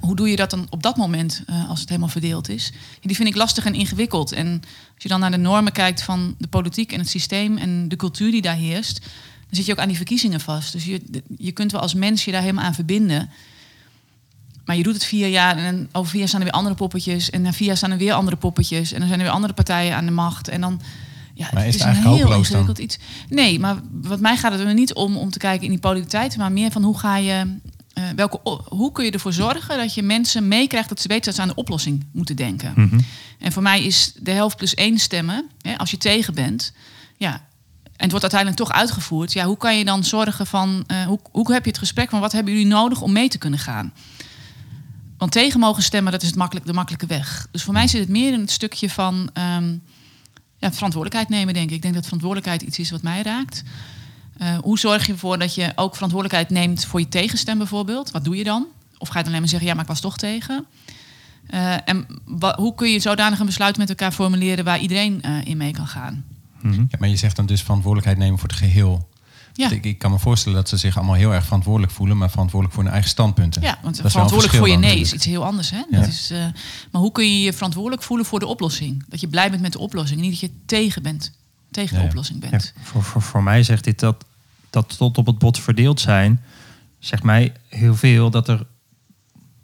Hoe 0.00 0.16
doe 0.16 0.30
je 0.30 0.36
dat 0.36 0.50
dan 0.50 0.66
op 0.70 0.82
dat 0.82 0.96
moment 0.96 1.44
als 1.68 1.80
het 1.80 1.88
helemaal 1.88 2.08
verdeeld 2.08 2.48
is? 2.48 2.72
Die 3.00 3.16
vind 3.16 3.28
ik 3.28 3.36
lastig 3.36 3.64
en 3.64 3.74
ingewikkeld. 3.74 4.32
En 4.32 4.62
als 4.94 5.02
je 5.02 5.08
dan 5.08 5.20
naar 5.20 5.30
de 5.30 5.36
normen 5.36 5.72
kijkt 5.72 6.02
van 6.02 6.34
de 6.38 6.48
politiek 6.48 6.92
en 6.92 6.98
het 6.98 7.08
systeem 7.08 7.56
en 7.56 7.88
de 7.88 7.96
cultuur 7.96 8.30
die 8.30 8.42
daar 8.42 8.56
heerst, 8.56 9.06
zit 9.56 9.66
je 9.66 9.72
ook 9.72 9.78
aan 9.78 9.88
die 9.88 9.96
verkiezingen 9.96 10.40
vast. 10.40 10.72
Dus 10.72 10.84
je, 10.84 11.00
je 11.38 11.52
kunt 11.52 11.72
wel 11.72 11.80
als 11.80 11.94
mens 11.94 12.24
je 12.24 12.30
daar 12.32 12.40
helemaal 12.40 12.64
aan 12.64 12.74
verbinden. 12.74 13.30
Maar 14.64 14.76
je 14.76 14.82
doet 14.82 14.94
het 14.94 15.04
vier 15.04 15.28
jaar 15.28 15.56
en 15.56 15.74
dan 15.76 15.88
over 15.92 16.10
vier 16.10 16.18
jaar 16.20 16.28
staan 16.28 16.40
er 16.40 16.46
weer 16.46 16.56
andere 16.56 16.74
poppetjes. 16.74 17.30
En 17.30 17.42
na 17.42 17.52
vier 17.52 17.66
jaar 17.66 17.76
staan 17.76 17.90
er 17.90 17.96
weer 17.98 18.12
andere 18.12 18.36
poppetjes. 18.36 18.92
En 18.92 18.98
dan 18.98 19.08
zijn 19.08 19.20
er 19.20 19.26
weer 19.26 19.34
andere 19.34 19.52
partijen 19.52 19.96
aan 19.96 20.04
de 20.06 20.10
macht. 20.12 20.48
En 20.48 20.60
dan. 20.60 20.80
Ja, 21.34 21.48
Maar 21.52 21.66
is 21.66 21.74
het 21.74 21.74
het 21.74 21.82
een 21.82 21.86
eigenlijk 21.88 22.16
heel 22.16 22.36
hopeloos 22.36 22.66
dan? 22.76 22.84
iets. 22.84 22.98
Nee, 23.28 23.58
maar 23.60 23.76
wat 23.90 24.20
mij 24.20 24.36
gaat 24.36 24.52
het 24.52 24.60
er 24.60 24.74
niet 24.74 24.94
om 24.94 25.16
om 25.16 25.30
te 25.30 25.38
kijken 25.38 25.64
in 25.64 25.70
die 25.70 25.80
polariteit, 25.80 26.36
maar 26.36 26.52
meer 26.52 26.70
van 26.70 26.82
hoe 26.82 26.98
ga 26.98 27.16
je. 27.16 27.56
eh, 27.92 28.04
welke, 28.16 28.40
hoe 28.68 28.92
kun 28.92 29.04
je 29.04 29.10
ervoor 29.10 29.32
zorgen 29.32 29.76
dat 29.78 29.94
je 29.94 30.02
mensen 30.02 30.48
meekrijgt 30.48 30.88
dat 30.88 31.00
ze 31.00 31.08
weten 31.08 31.24
dat 31.24 31.34
ze 31.34 31.40
aan 31.40 31.48
de 31.48 31.54
oplossing 31.54 32.04
moeten 32.12 32.36
denken? 32.36 32.72
Mhm. 32.76 33.00
En 33.38 33.52
voor 33.52 33.62
mij 33.62 33.82
is 33.84 34.12
de 34.20 34.30
helft 34.30 34.56
plus 34.56 34.74
één 34.74 34.98
stemmen, 34.98 35.48
hè, 35.60 35.78
als 35.78 35.90
je 35.90 35.96
tegen 35.98 36.34
bent, 36.34 36.72
ja, 37.16 37.44
het 38.02 38.10
wordt 38.10 38.32
uiteindelijk 38.32 38.60
toch 38.60 38.80
uitgevoerd, 38.80 39.32
ja, 39.32 39.44
hoe 39.44 39.56
kan 39.56 39.78
je 39.78 39.84
dan 39.84 40.04
zorgen 40.04 40.46
van, 40.46 40.84
eh, 40.86 41.04
hoe, 41.04 41.20
hoe 41.30 41.52
heb 41.52 41.64
je 41.64 41.70
het 41.70 41.78
gesprek 41.78 42.10
van 42.10 42.20
wat 42.20 42.32
hebben 42.32 42.52
jullie 42.52 42.68
nodig 42.68 43.00
om 43.00 43.12
mee 43.12 43.28
te 43.28 43.38
kunnen 43.38 43.58
gaan? 43.58 43.92
Want 45.22 45.34
tegen 45.34 45.60
mogen 45.60 45.82
stemmen, 45.82 46.12
dat 46.12 46.22
is 46.22 46.28
het 46.28 46.36
makkelijk, 46.36 46.66
de 46.66 46.72
makkelijke 46.72 47.06
weg. 47.06 47.46
Dus 47.50 47.62
voor 47.62 47.72
mij 47.72 47.88
zit 47.88 48.00
het 48.00 48.08
meer 48.08 48.32
in 48.32 48.40
het 48.40 48.50
stukje 48.50 48.90
van 48.90 49.30
ehm, 49.32 49.76
ja, 50.56 50.72
verantwoordelijkheid 50.72 51.28
nemen, 51.28 51.54
denk 51.54 51.68
ik. 51.68 51.74
Ik 51.74 51.82
denk 51.82 51.94
dat 51.94 52.04
verantwoordelijkheid 52.04 52.62
iets 52.62 52.78
is 52.78 52.90
wat 52.90 53.02
mij 53.02 53.22
raakt. 53.22 53.62
Eh, 54.36 54.58
hoe 54.58 54.78
zorg 54.78 55.06
je 55.06 55.12
ervoor 55.12 55.38
dat 55.38 55.54
je 55.54 55.72
ook 55.74 55.94
verantwoordelijkheid 55.94 56.50
neemt 56.50 56.84
voor 56.84 57.00
je 57.00 57.08
tegenstem 57.08 57.58
bijvoorbeeld? 57.58 58.10
Wat 58.10 58.24
doe 58.24 58.36
je 58.36 58.44
dan? 58.44 58.66
Of 58.98 59.08
ga 59.08 59.18
je 59.18 59.24
dan 59.24 59.26
alleen 59.26 59.40
maar 59.40 59.48
zeggen, 59.48 59.68
ja, 59.68 59.74
maar 59.74 59.84
ik 59.84 59.90
was 59.90 60.00
toch 60.00 60.16
tegen? 60.16 60.66
Eh, 61.46 61.88
en 61.88 62.06
hoe 62.56 62.74
kun 62.74 62.90
je 62.90 63.00
zodanig 63.00 63.38
een 63.38 63.46
besluit 63.46 63.76
met 63.76 63.88
elkaar 63.88 64.12
formuleren 64.12 64.64
waar 64.64 64.78
iedereen 64.78 65.20
in 65.44 65.56
mee 65.56 65.72
kan 65.72 65.86
gaan? 65.86 66.24
Mhm. 66.62 66.80
Ja, 66.88 66.96
maar 66.98 67.08
je 67.08 67.16
zegt 67.16 67.36
dan 67.36 67.46
dus 67.46 67.60
verantwoordelijkheid 67.62 68.18
nemen 68.18 68.38
voor 68.38 68.48
het 68.48 68.58
geheel. 68.58 69.08
Ja, 69.54 69.70
Ik, 69.70 69.84
ik 69.84 69.98
kan 69.98 70.10
me 70.10 70.18
voorstellen 70.18 70.58
dat 70.58 70.68
ze 70.68 70.76
zich 70.76 70.96
allemaal 70.96 71.14
heel 71.14 71.34
erg 71.34 71.44
verantwoordelijk 71.44 71.92
voelen, 71.92 72.16
maar 72.16 72.30
verantwoordelijk 72.30 72.74
voor 72.74 72.84
hun 72.84 72.92
eigen 72.92 73.10
standpunten. 73.10 73.62
ja 73.62 73.78
want 73.82 73.96
verantwoordelijk 74.04 74.54
voor 74.56 74.68
je 74.68 74.76
nee 74.76 75.00
is 75.00 75.12
iets 75.12 75.24
heel 75.24 75.44
anders. 75.44 75.70
Hè? 75.70 75.76
Ja. 75.90 75.98
Dat 75.98 76.06
is, 76.08 76.30
eh, 76.30 76.38
maar 76.90 77.00
hoe 77.02 77.12
kun 77.12 77.24
je 77.24 77.40
je 77.40 77.52
verantwoordelijk 77.52 78.02
voelen 78.02 78.26
voor 78.26 78.38
de 78.38 78.46
oplossing? 78.46 79.04
Dat 79.08 79.20
je 79.20 79.28
blij 79.28 79.50
bent 79.50 79.62
met 79.62 79.72
de 79.72 79.78
oplossing. 79.78 80.20
Niet 80.20 80.30
dat 80.30 80.40
je 80.40 80.50
tegen 80.66 81.02
bent, 81.02 81.32
tegen 81.70 81.94
de 81.96 82.02
ja. 82.02 82.08
oplossing 82.08 82.42
Ja, 82.42 82.50
bent. 82.50 82.72
voor, 82.82 83.02
voor, 83.02 83.22
voor 83.22 83.42
mij 83.42 83.62
zegt 83.62 83.84
dit 83.84 84.00
dat, 84.00 84.24
dat 84.70 84.96
tot 84.96 85.18
op 85.18 85.26
het 85.26 85.38
bot 85.38 85.58
verdeeld 85.58 86.00
zijn. 86.00 86.40
zegt 86.98 87.22
mij 87.22 87.52
heel 87.68 87.94
veel 87.96 88.30
dat 88.30 88.48
er, 88.48 88.66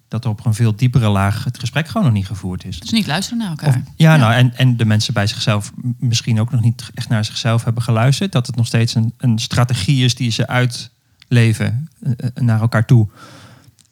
dat 0.08 0.24
er 0.24 0.30
op 0.30 0.46
een 0.46 0.54
veel 0.54 0.76
diepere 0.76 1.08
laag 1.08 1.44
het 1.44 1.58
gesprek 1.58 1.86
gewoon 1.88 2.02
nog 2.02 2.12
niet 2.12 2.26
gevoerd 2.26 2.64
is. 2.64 2.80
Dus 2.80 2.90
niet 2.90 3.06
luisteren 3.06 3.38
naar 3.38 3.48
elkaar. 3.48 3.68
Of, 3.68 3.76
ja, 3.96 4.16
nou, 4.16 4.32
en, 4.32 4.56
en 4.56 4.76
de 4.76 4.84
mensen 4.84 5.14
bij 5.14 5.26
zichzelf 5.26 5.72
misschien 5.98 6.40
ook 6.40 6.50
nog 6.50 6.60
niet 6.60 6.90
echt 6.94 7.08
naar 7.08 7.24
zichzelf 7.24 7.64
hebben 7.64 7.82
geluisterd. 7.82 8.32
Dat 8.32 8.46
het 8.46 8.56
nog 8.56 8.66
steeds 8.66 8.94
een, 8.94 9.12
een 9.18 9.38
strategie 9.38 10.04
is 10.04 10.14
die 10.14 10.30
ze 10.30 10.46
uitleven 10.46 11.88
eh, 12.02 12.12
naar 12.34 12.60
elkaar 12.60 12.84
toe. 12.86 13.08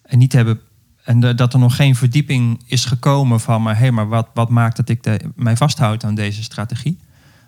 En 0.02 0.18
niet 0.18 0.32
hebben. 0.32 0.61
En 1.04 1.20
de- 1.20 1.35
dat 1.35 1.52
er 1.52 1.58
nog 1.58 1.76
geen 1.76 1.96
verdieping 1.96 2.62
is 2.66 2.85
gekomen 2.85 3.40
van, 3.40 3.62
maar 3.62 3.75
hé, 3.75 3.80
hey, 3.80 3.90
maar 3.90 4.08
wat, 4.08 4.28
wat 4.35 4.49
maakt 4.49 4.76
dat 4.76 4.88
ik 4.88 5.02
de, 5.02 5.20
mij 5.35 5.56
vasthoud 5.56 6.04
aan 6.04 6.14
deze 6.14 6.42
strategie? 6.42 6.99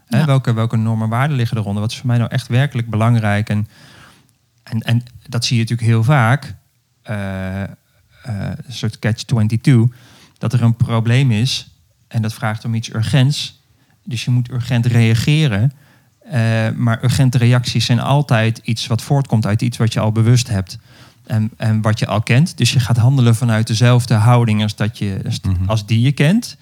Hè, 0.06 0.24
welke, 0.24 0.52
welke 0.52 0.76
normen 0.76 1.04
en 1.04 1.10
waarden 1.10 1.36
liggen 1.36 1.56
eronder? 1.56 1.82
Wat 1.82 1.90
is 1.90 1.96
voor 1.98 2.06
mij 2.06 2.18
nou 2.18 2.30
echt 2.30 2.48
werkelijk 2.48 2.90
belangrijk? 2.90 3.48
En, 3.48 3.68
en, 4.62 4.80
en 4.82 5.02
dat 5.28 5.44
zie 5.44 5.56
je 5.56 5.62
natuurlijk 5.62 5.88
heel 5.88 6.04
vaak. 6.04 6.54
eh, 7.02 7.62
een 8.28 8.72
soort 8.72 8.98
catch-22. 8.98 9.72
Dat 10.38 10.52
er 10.52 10.62
een 10.62 10.76
probleem 10.76 11.30
is 11.30 11.70
en 12.08 12.22
dat 12.22 12.34
vraagt 12.34 12.64
om 12.64 12.74
iets 12.74 12.94
urgents. 12.94 13.62
Dus 14.04 14.24
je 14.24 14.30
moet 14.30 14.50
urgent 14.50 14.86
reageren. 14.86 15.72
Eh, 16.30 16.68
maar 16.76 17.04
urgente 17.04 17.38
reacties 17.38 17.84
zijn 17.84 18.00
altijd 18.00 18.60
iets 18.62 18.86
wat 18.86 19.02
voortkomt 19.02 19.46
uit 19.46 19.62
iets 19.62 19.76
wat 19.76 19.92
je 19.92 20.00
al 20.00 20.12
bewust 20.12 20.48
hebt. 20.48 20.78
En, 21.26 21.50
en 21.56 21.80
wat 21.80 21.98
je 21.98 22.06
al 22.06 22.22
kent. 22.22 22.56
Dus 22.56 22.72
je 22.72 22.80
gaat 22.80 22.96
handelen 22.96 23.34
vanuit 23.34 23.66
dezelfde 23.66 24.14
houding 24.14 24.62
als, 24.62 24.76
dat 24.76 24.98
je, 24.98 25.20
als, 25.24 25.40
Mhm. 25.40 25.68
als 25.68 25.86
die 25.86 26.00
je 26.00 26.12
kent. 26.12 26.56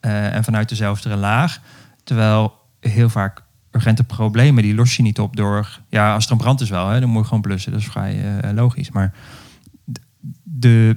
Eh, 0.00 0.34
en 0.34 0.44
vanuit 0.44 0.68
dezelfde 0.68 1.16
laag. 1.16 1.60
Terwijl 2.04 2.54
heel 2.80 3.08
vaak 3.08 3.42
urgente 3.70 4.04
problemen, 4.04 4.62
die 4.62 4.74
los 4.74 4.96
je 4.96 5.02
niet 5.02 5.18
op 5.18 5.36
door... 5.36 5.80
Ja, 5.88 6.14
als 6.14 6.26
er 6.26 6.32
een 6.32 6.38
brand 6.38 6.60
is 6.60 6.70
wel, 6.70 6.88
hè, 6.88 7.00
dan 7.00 7.08
moet 7.08 7.22
je 7.22 7.28
gewoon 7.28 7.42
blussen. 7.42 7.72
Dat 7.72 7.80
is 7.80 7.86
vrij 7.86 8.40
eh, 8.40 8.52
logisch. 8.52 8.90
Maar 8.90 9.12
de, 10.42 10.96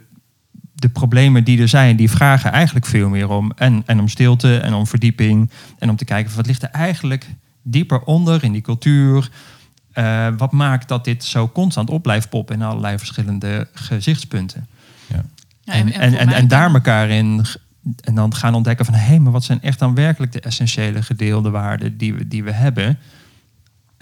de 0.73 0.89
problemen 0.89 1.43
die 1.43 1.61
er 1.61 1.67
zijn, 1.67 1.95
die 1.95 2.09
vragen 2.09 2.51
eigenlijk 2.51 2.85
veel 2.85 3.09
meer 3.09 3.29
om... 3.29 3.51
En, 3.55 3.83
en 3.85 3.99
om 3.99 4.07
stilte 4.07 4.57
en 4.57 4.73
om 4.73 4.87
verdieping. 4.87 5.49
En 5.79 5.89
om 5.89 5.95
te 5.95 6.05
kijken, 6.05 6.27
van 6.27 6.37
wat 6.37 6.47
ligt 6.47 6.63
er 6.63 6.69
eigenlijk 6.69 7.27
dieper 7.61 8.01
onder 8.01 8.43
in 8.43 8.51
die 8.51 8.61
cultuur... 8.61 9.29
Eh, 9.91 10.27
wat 10.37 10.51
maakt 10.51 10.87
dat 10.87 11.03
dit 11.03 11.23
zo 11.23 11.49
constant 11.49 11.89
op 11.89 12.01
blijft 12.03 12.29
poppen 12.29 12.55
in 12.55 12.61
allerlei 12.61 12.97
verschillende 12.97 13.67
gezichtspunten? 13.73 14.67
Ja, 15.07 15.23
en, 15.63 15.93
en, 15.93 16.17
en, 16.17 16.29
en 16.29 16.47
daar 16.47 16.73
elkaar 16.73 17.09
in 17.09 17.45
en 17.99 18.15
dan 18.15 18.35
gaan 18.35 18.53
ontdekken 18.53 18.85
van 18.85 18.93
hé, 18.93 19.19
maar 19.19 19.31
wat 19.31 19.43
zijn 19.43 19.61
echt 19.61 19.79
dan 19.79 19.95
werkelijk 19.95 20.31
de 20.31 20.39
essentiële 20.39 21.01
gedeelde 21.01 21.49
waarden 21.49 21.97
die 21.97 22.13
we, 22.13 22.27
die 22.27 22.43
we 22.43 22.51
hebben? 22.51 22.97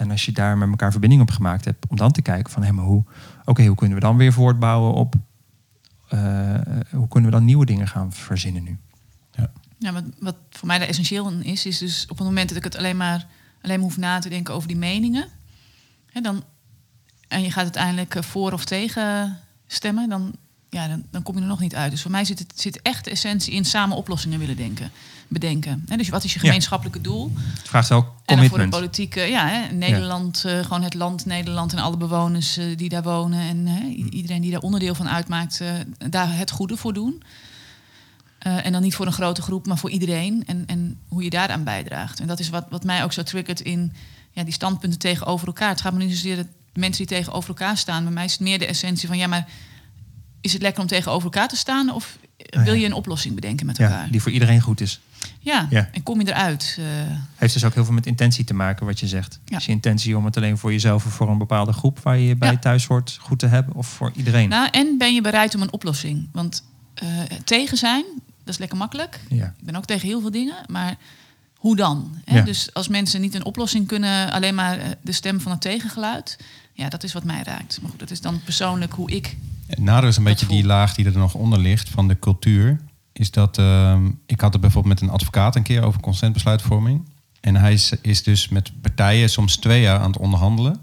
En 0.04 0.12
als 0.12 0.26
je 0.26 0.32
daar 0.32 0.58
met 0.58 0.70
elkaar 0.70 0.92
verbinding 0.92 1.22
op 1.22 1.32
gemaakt 1.32 1.66
hebt, 1.66 1.88
om 1.88 1.98
dan 1.98 2.12
te 2.12 2.22
kijken 2.22 2.52
van 2.52 2.64
hé, 2.64 2.72
maar 2.72 2.86
hoe, 2.86 3.04
oké, 3.46 3.66
hoe 3.66 3.76
kunnen 3.76 3.98
we 3.98 4.04
dan 4.04 4.18
weer 4.18 4.34
voortbouwen 4.34 4.94
op 4.94 5.16
eh, 6.08 6.60
hoe 6.92 7.08
kunnen 7.08 7.30
we 7.30 7.36
dan 7.36 7.46
nieuwe 7.46 7.66
dingen 7.66 7.88
gaan 7.88 8.14
verzinnen 8.14 8.64
nu? 8.64 8.78
Ja, 9.78 9.94
wat, 9.94 10.04
wat 10.20 10.36
voor 10.50 10.68
mij 10.68 10.80
daar 10.80 10.88
essentieel 10.88 11.32
in 11.32 11.44
is, 11.44 11.66
is 11.66 11.78
dus 11.78 12.04
op 12.10 12.18
het 12.18 12.28
moment 12.28 12.48
dat 12.48 12.58
ik 12.58 12.64
het 12.64 12.78
alleen 12.78 12.98
maar, 12.98 13.28
alleen 13.62 13.80
maar 13.80 13.88
hoef 13.88 13.98
na 13.98 14.20
te 14.20 14.30
denken 14.30 14.54
over 14.54 14.68
die 14.68 14.78
meningen. 14.78 15.28
Hè, 16.12 16.22
dan, 16.22 16.44
en 17.28 17.42
je 17.42 17.52
gaat 17.52 17.64
uiteindelijk 17.64 18.16
eh, 18.16 18.22
voor 18.22 18.52
of 18.52 18.66
tegen 18.66 19.38
stemmen, 19.68 20.10
dan, 20.10 20.36
ja, 20.74 20.88
dan, 20.88 21.04
dan 21.12 21.24
kom 21.24 21.36
je 21.36 21.42
er 21.42 21.48
nog 21.48 21.60
niet 21.60 21.76
uit. 21.76 21.92
Dus 21.92 22.02
voor 22.02 22.12
mij 22.12 22.26
zit, 22.26 22.40
het, 22.40 22.54
zit 22.56 22.82
echt 22.82 23.04
de 23.06 23.12
essentie 23.12 23.54
in 23.54 23.66
samen 23.66 23.98
oplossingen 23.98 24.40
willen 24.40 24.56
denken, 24.56 24.92
bedenken. 25.28 25.86
Hè, 25.88 25.98
dus 25.98 26.10
wat 26.10 26.24
is 26.24 26.34
je 26.34 26.40
Ja. 26.40 26.46
gemeenschappelijke 26.46 27.02
doel? 27.02 27.32
Het 27.36 27.68
vraagt 27.70 27.92
ook 27.92 28.06
En 28.06 28.12
dan 28.12 28.26
voor 28.26 28.38
de 28.44 28.50
commitment. 28.50 28.70
politieke, 28.72 29.20
ja, 29.22 29.48
hè, 29.48 29.72
Nederland, 29.76 30.46
eh, 30.46 30.60
gewoon 30.60 30.82
het 30.84 30.94
land 30.94 31.26
Nederland 31.26 31.72
en 31.74 31.80
alle 31.80 31.98
bewoners 31.98 32.58
eh, 32.58 32.66
die 32.78 32.90
daar 32.90 33.04
wonen 33.04 33.40
en 33.40 33.68
i- 33.68 34.10
iedereen 34.10 34.42
die 34.42 34.52
daar 34.52 34.62
onderdeel 34.62 34.96
van 34.96 35.10
uitmaakt, 35.10 35.62
eh, 35.62 35.72
daar 36.10 36.38
het 36.38 36.52
goede 36.52 36.78
voor 36.78 36.94
doen. 36.94 37.24
En 38.40 38.72
dan 38.72 38.82
niet 38.82 38.96
voor 38.96 39.06
een 39.06 39.12
grote 39.14 39.42
groep, 39.42 39.68
maar 39.68 39.78
voor 39.78 39.90
iedereen 39.90 40.44
en, 40.46 40.64
en 40.66 40.98
hoe 41.08 41.24
je 41.24 41.30
daaraan 41.30 41.64
bijdraagt. 41.64 42.20
En 42.20 42.28
dat 42.28 42.40
is 42.40 42.50
wat, 42.50 42.66
wat 42.70 42.84
mij 42.84 43.04
ook 43.04 43.14
zo 43.14 43.24
triggert 43.24 43.60
in 43.62 43.94
ja, 44.32 44.44
die 44.44 44.54
standpunten 44.54 45.00
tegenover 45.00 45.48
elkaar. 45.48 45.70
Het 45.70 45.82
gaat 45.82 45.94
me 45.94 46.04
niet 46.04 46.12
zozeer 46.16 46.36
dat 46.36 46.46
mensen 46.74 47.08
die 47.08 47.18
tegenover 47.18 47.50
elkaar 47.50 47.78
staan. 47.78 48.04
Bij 48.04 48.14
mij 48.14 48.26
is 48.26 48.32
het 48.32 48.42
meer 48.42 48.60
de 48.60 48.66
essentie 48.66 49.08
van 49.08 49.18
ja, 49.18 49.28
maar 49.28 49.48
is 50.44 50.54
het 50.54 50.62
lekker 50.62 50.82
om 50.82 50.88
tegenover 50.88 51.24
elkaar 51.24 51.48
te 51.48 51.56
staan 51.56 51.90
of 51.94 52.18
ja. 52.38 52.64
wil 52.64 52.74
je 52.74 52.86
een 52.86 52.94
oplossing 52.94 53.36
bedenken 53.36 53.66
met 53.66 53.78
Ja, 53.78 53.84
elkaar? 53.90 54.10
die 54.12 54.22
voor 54.22 54.32
iedereen 54.32 54.62
goed 54.62 54.82
is. 54.82 55.00
Ja, 55.40 55.68
Ja. 55.70 55.90
en 55.92 56.04
kom 56.04 56.22
je 56.22 56.28
eruit? 56.28 56.76
eh, 56.80 56.86
Heeft 57.36 57.54
dus 57.54 57.64
ook 57.64 57.74
heel 57.74 57.86
veel 57.86 57.94
met 57.94 58.06
intentie 58.06 58.44
te 58.46 58.54
maken, 58.54 58.86
wat 58.86 59.00
je 59.00 59.08
zegt. 59.08 59.40
Ja. 59.46 59.58
Is 59.58 59.66
je 59.66 59.72
intentie 59.72 60.18
om 60.18 60.26
het 60.26 60.38
alleen 60.38 60.58
voor 60.58 60.72
jezelf 60.72 61.06
of 61.06 61.14
voor 61.14 61.30
een 61.30 61.38
bepaalde 61.38 61.74
groep 61.74 62.00
waar 62.00 62.18
je 62.18 62.36
bij 62.36 62.52
Ja. 62.52 62.58
thuis 62.58 62.86
hoort 62.86 63.18
goed 63.22 63.40
te 63.40 63.48
hebben, 63.48 63.76
of 63.76 63.88
voor 63.88 64.12
iedereen? 64.16 64.50
Nou, 64.50 64.68
en 64.72 64.98
ben 64.98 65.14
je 65.14 65.22
bereid 65.22 65.56
om 65.56 65.62
een 65.62 65.72
oplossing? 65.74 66.28
Want 66.32 66.64
eh, 66.94 67.08
tegen 67.44 67.78
zijn, 67.78 68.04
dat 68.44 68.54
is 68.54 68.58
lekker 68.58 68.78
makkelijk. 68.78 69.20
ja. 69.30 69.46
Ik 69.60 69.66
ben 69.66 69.76
ook 69.76 69.86
tegen 69.86 70.08
heel 70.08 70.22
veel 70.22 70.32
dingen, 70.32 70.56
maar 70.68 70.96
hoe 71.56 71.76
dan? 71.76 72.18
Hè? 72.26 72.44
Dus 72.44 72.74
als 72.74 72.88
mensen 72.88 73.22
niet 73.22 73.36
een 73.36 73.46
oplossing 73.46 73.88
kunnen, 73.88 74.32
alleen 74.32 74.56
maar 74.56 74.78
eh, 74.78 74.86
de 75.02 75.12
stem 75.12 75.42
van 75.42 75.52
het 75.52 75.62
tegengeluid, 75.62 76.38
ja, 76.74 76.90
dat 76.90 77.04
is 77.04 77.14
wat 77.14 77.24
mij 77.24 77.42
raakt. 77.44 77.80
Maar 77.82 77.90
goed, 77.90 78.00
dat 78.00 78.12
is 78.12 78.22
dan 78.22 78.42
persoonlijk 78.44 78.94
hoe 78.94 79.12
ik. 79.12 79.38
Het 79.68 79.80
nadeel 79.80 80.10
is 80.10 80.18
een 80.18 80.24
beetje 80.24 80.46
die 80.46 80.66
laag 80.66 80.96
die 80.96 81.06
er 81.06 81.18
nog 81.18 81.34
onder 81.34 81.60
ligt 81.60 81.90
van 81.90 82.08
de 82.08 82.20
cultuur. 82.20 82.80
Is 83.14 83.32
dat 83.32 83.58
ehm, 83.58 84.10
ik 84.26 84.42
had 84.42 84.52
het 84.54 84.62
bijvoorbeeld 84.62 84.94
met 84.94 85.10
een 85.10 85.16
advocaat 85.16 85.56
een 85.56 85.64
keer 85.64 85.84
over 85.84 86.02
consentbesluitvorming. 86.02 87.08
En 87.42 87.56
hij 87.56 87.74
is, 87.74 87.92
is 88.02 88.24
dus 88.24 88.50
met 88.50 88.72
partijen 88.82 89.30
soms 89.30 89.58
twee 89.58 89.82
jaar 89.82 90.00
aan 90.00 90.12
het 90.12 90.18
onderhandelen. 90.18 90.80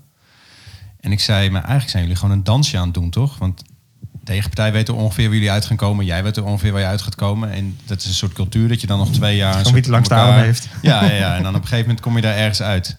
En 1.00 1.12
ik 1.12 1.20
zei, 1.20 1.50
maar 1.50 1.60
eigenlijk 1.60 1.90
zijn 1.90 2.02
jullie 2.02 2.18
gewoon 2.18 2.34
een 2.34 2.44
dansje 2.44 2.78
aan 2.78 2.84
het 2.84 2.94
doen, 2.94 3.10
toch? 3.10 3.38
Want 3.38 3.58
de 4.00 4.20
tegenpartij 4.24 4.72
weet 4.72 4.88
er 4.88 4.94
ongeveer 4.94 5.24
waar 5.24 5.34
jullie 5.34 5.50
uit 5.50 5.64
gaan 5.64 5.76
komen. 5.76 6.04
Jij 6.04 6.22
weet 6.22 6.36
er 6.36 6.44
ongeveer 6.44 6.72
waar 6.72 6.80
je 6.80 6.86
uit 6.86 7.02
gaat 7.02 7.14
komen. 7.14 7.50
En 7.52 7.78
dat 7.84 8.00
is 8.00 8.06
een 8.06 8.14
soort 8.14 8.32
cultuur 8.32 8.68
dat 8.68 8.80
je 8.80 8.86
dan 8.86 8.98
nog 8.98 9.10
twee 9.10 9.36
jaar... 9.36 9.54
Gewoon 9.54 9.72
wie 9.72 9.80
het 9.82 9.90
langste 9.90 10.14
elkaar- 10.14 10.32
adem 10.32 10.44
heeft. 10.44 10.68
Ja, 10.82 11.04
ja, 11.04 11.12
ja, 11.12 11.36
en 11.36 11.42
dan 11.42 11.54
op 11.54 11.60
een 11.60 11.68
gegeven 11.68 11.86
moment 11.86 12.00
kom 12.00 12.16
je 12.16 12.22
daar 12.22 12.36
ergens 12.36 12.62
uit. 12.62 12.96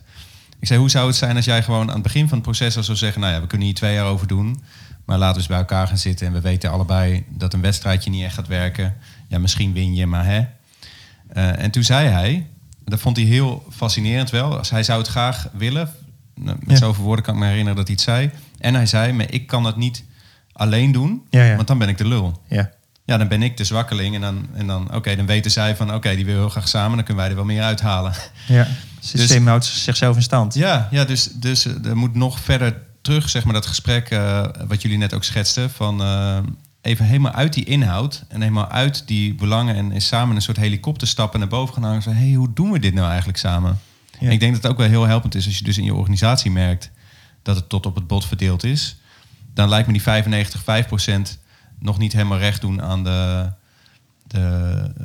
Ik 0.62 0.68
zei, 0.68 0.80
hoe 0.80 0.90
zou 0.90 1.08
het 1.08 1.16
zijn 1.16 1.36
als 1.36 1.46
jij 1.46 1.64
gewoon 1.64 1.88
aan 1.88 1.94
het 1.94 2.04
begin 2.04 2.28
van 2.28 2.38
het 2.38 2.48
proces 2.48 2.78
al 2.78 2.84
zou 2.84 2.98
zeggen... 2.98 3.22
nou 3.22 3.34
ja, 3.34 3.42
we 3.42 3.48
kunnen 3.48 3.68
hier 3.68 3.76
twee 3.76 3.94
jaar 3.94 4.06
over 4.06 4.28
doen... 4.28 4.64
maar 5.06 5.18
laten 5.18 5.34
we 5.34 5.40
eens 5.40 5.48
bij 5.48 5.58
elkaar 5.58 5.88
gaan 5.88 5.98
zitten... 5.98 6.28
en 6.28 6.34
we 6.34 6.42
weten 6.42 6.72
allebei 6.72 7.26
dat 7.30 7.54
een 7.54 7.62
wedstrijdje 7.62 8.10
niet 8.10 8.24
echt 8.24 8.34
gaat 8.34 8.48
werken. 8.48 8.96
Ja, 9.28 9.40
misschien 9.40 9.74
win 9.74 9.94
je, 9.96 10.06
maar 10.06 10.26
hè. 10.26 10.46
Eh, 11.28 11.64
en 11.64 11.72
toen 11.72 11.84
zei 11.84 12.08
hij, 12.08 12.48
dat 12.86 13.00
vond 13.00 13.18
hij 13.18 13.26
heel 13.26 13.66
fascinerend 13.70 14.30
wel... 14.30 14.58
als 14.58 14.70
hij 14.70 14.84
zou 14.84 15.00
het 15.00 15.08
graag 15.08 15.48
willen... 15.54 15.94
nou, 16.36 16.58
met 16.60 16.70
Ja. 16.70 16.86
zoveel 16.86 17.04
woorden 17.04 17.26
kan 17.26 17.34
ik 17.34 17.40
me 17.40 17.46
herinneren 17.48 17.78
dat 17.78 17.88
hij 17.88 17.96
het 17.96 18.04
zei... 18.04 18.32
en 18.60 18.74
hij 18.74 18.86
zei, 18.86 19.14
maar 19.14 19.32
ik 19.32 19.48
kan 19.48 19.64
dat 19.64 19.78
niet 19.78 20.04
alleen 20.54 20.92
doen... 20.92 21.26
Ja, 21.30 21.44
ja. 21.44 21.56
want 21.56 21.68
dan 21.68 21.78
ben 21.78 21.90
ik 21.90 21.98
de 21.98 22.08
lul. 22.08 22.42
ja. 22.48 22.72
Ja, 23.12 23.18
dan 23.18 23.28
ben 23.28 23.42
ik 23.42 23.58
de 23.58 23.64
zwakkeling. 23.64 24.16
En 24.16 24.22
dan, 24.22 24.48
en 24.54 24.68
dan 24.68 24.94
oké, 24.96 25.16
dan 25.16 25.26
weten 25.26 25.52
zij 25.52 25.76
van... 25.76 25.94
oké, 25.94 26.16
die 26.16 26.26
wil 26.26 26.36
heel 26.36 26.50
graag 26.50 26.68
samen... 26.68 26.96
dan 26.96 27.06
kunnen 27.06 27.24
wij 27.24 27.30
er 27.30 27.36
wel 27.36 27.46
meer 27.46 27.62
uithalen. 27.62 28.14
ja. 28.48 28.68
Het 29.00 29.10
systeem 29.10 29.48
houdt 29.48 29.66
zichzelf 29.66 30.16
in 30.16 30.22
stand. 30.22 30.54
Ja, 30.54 30.88
ja 30.92 31.06
dus, 31.06 31.30
dus 31.34 31.66
eh, 31.66 31.86
er 31.86 31.98
moet 31.98 32.16
nog 32.16 32.40
verder 32.40 32.82
terug, 33.02 33.30
zeg 33.30 33.44
maar, 33.44 33.54
dat 33.54 33.66
gesprek 33.66 34.10
eh, 34.10 34.46
wat 34.68 34.82
jullie 34.82 34.98
net 34.98 35.14
ook 35.14 35.24
schetsten. 35.24 35.70
Van 35.70 36.02
eh, 36.02 36.38
even 36.82 37.06
helemaal 37.06 37.32
uit 37.32 37.54
die 37.54 37.66
inhoud 37.66 38.24
en 38.28 38.42
helemaal 38.42 38.68
uit 38.68 39.08
die 39.08 39.36
belangen 39.36 39.76
en, 39.76 39.92
en 39.92 40.02
samen 40.02 40.36
een 40.36 40.42
soort 40.42 40.58
helikopter 40.58 41.08
stappen 41.08 41.40
naar 41.40 41.50
boven 41.50 41.74
gaan 41.74 41.84
hangen. 41.84 42.02
Van, 42.02 42.14
hey, 42.14 42.32
hoe 42.32 42.54
doen 42.54 42.72
we 42.72 42.80
dit 42.80 42.94
nou 42.94 43.08
eigenlijk 43.08 43.38
samen? 43.38 43.80
Ja. 44.20 44.28
En 44.28 44.32
ik 44.32 44.40
denk 44.40 44.54
dat 44.54 44.64
het 44.64 44.72
ook 44.72 44.78
wel 44.78 44.88
heel 44.88 45.08
helpend 45.08 45.36
is 45.36 45.46
als 45.46 45.58
je 45.58 45.64
dus 45.64 45.78
in 45.78 45.84
je 45.84 45.94
organisatie 45.94 46.52
merkt 46.52 46.92
dat 47.42 47.56
het 47.56 47.70
tot 47.70 47.86
op 47.86 47.96
het 47.96 48.08
bot 48.08 48.26
verdeeld 48.26 48.64
is. 48.64 48.98
Dan 49.54 49.70
lijkt 49.70 49.88
me 49.88 49.94
die 49.94 50.02
95, 50.02 50.64
5 50.64 50.88
nog 51.82 51.98
niet 51.98 52.14
helemaal 52.14 52.38
recht 52.38 52.62
doen 52.62 52.82
aan 52.82 53.04
de, 53.04 53.50
de, 54.28 54.40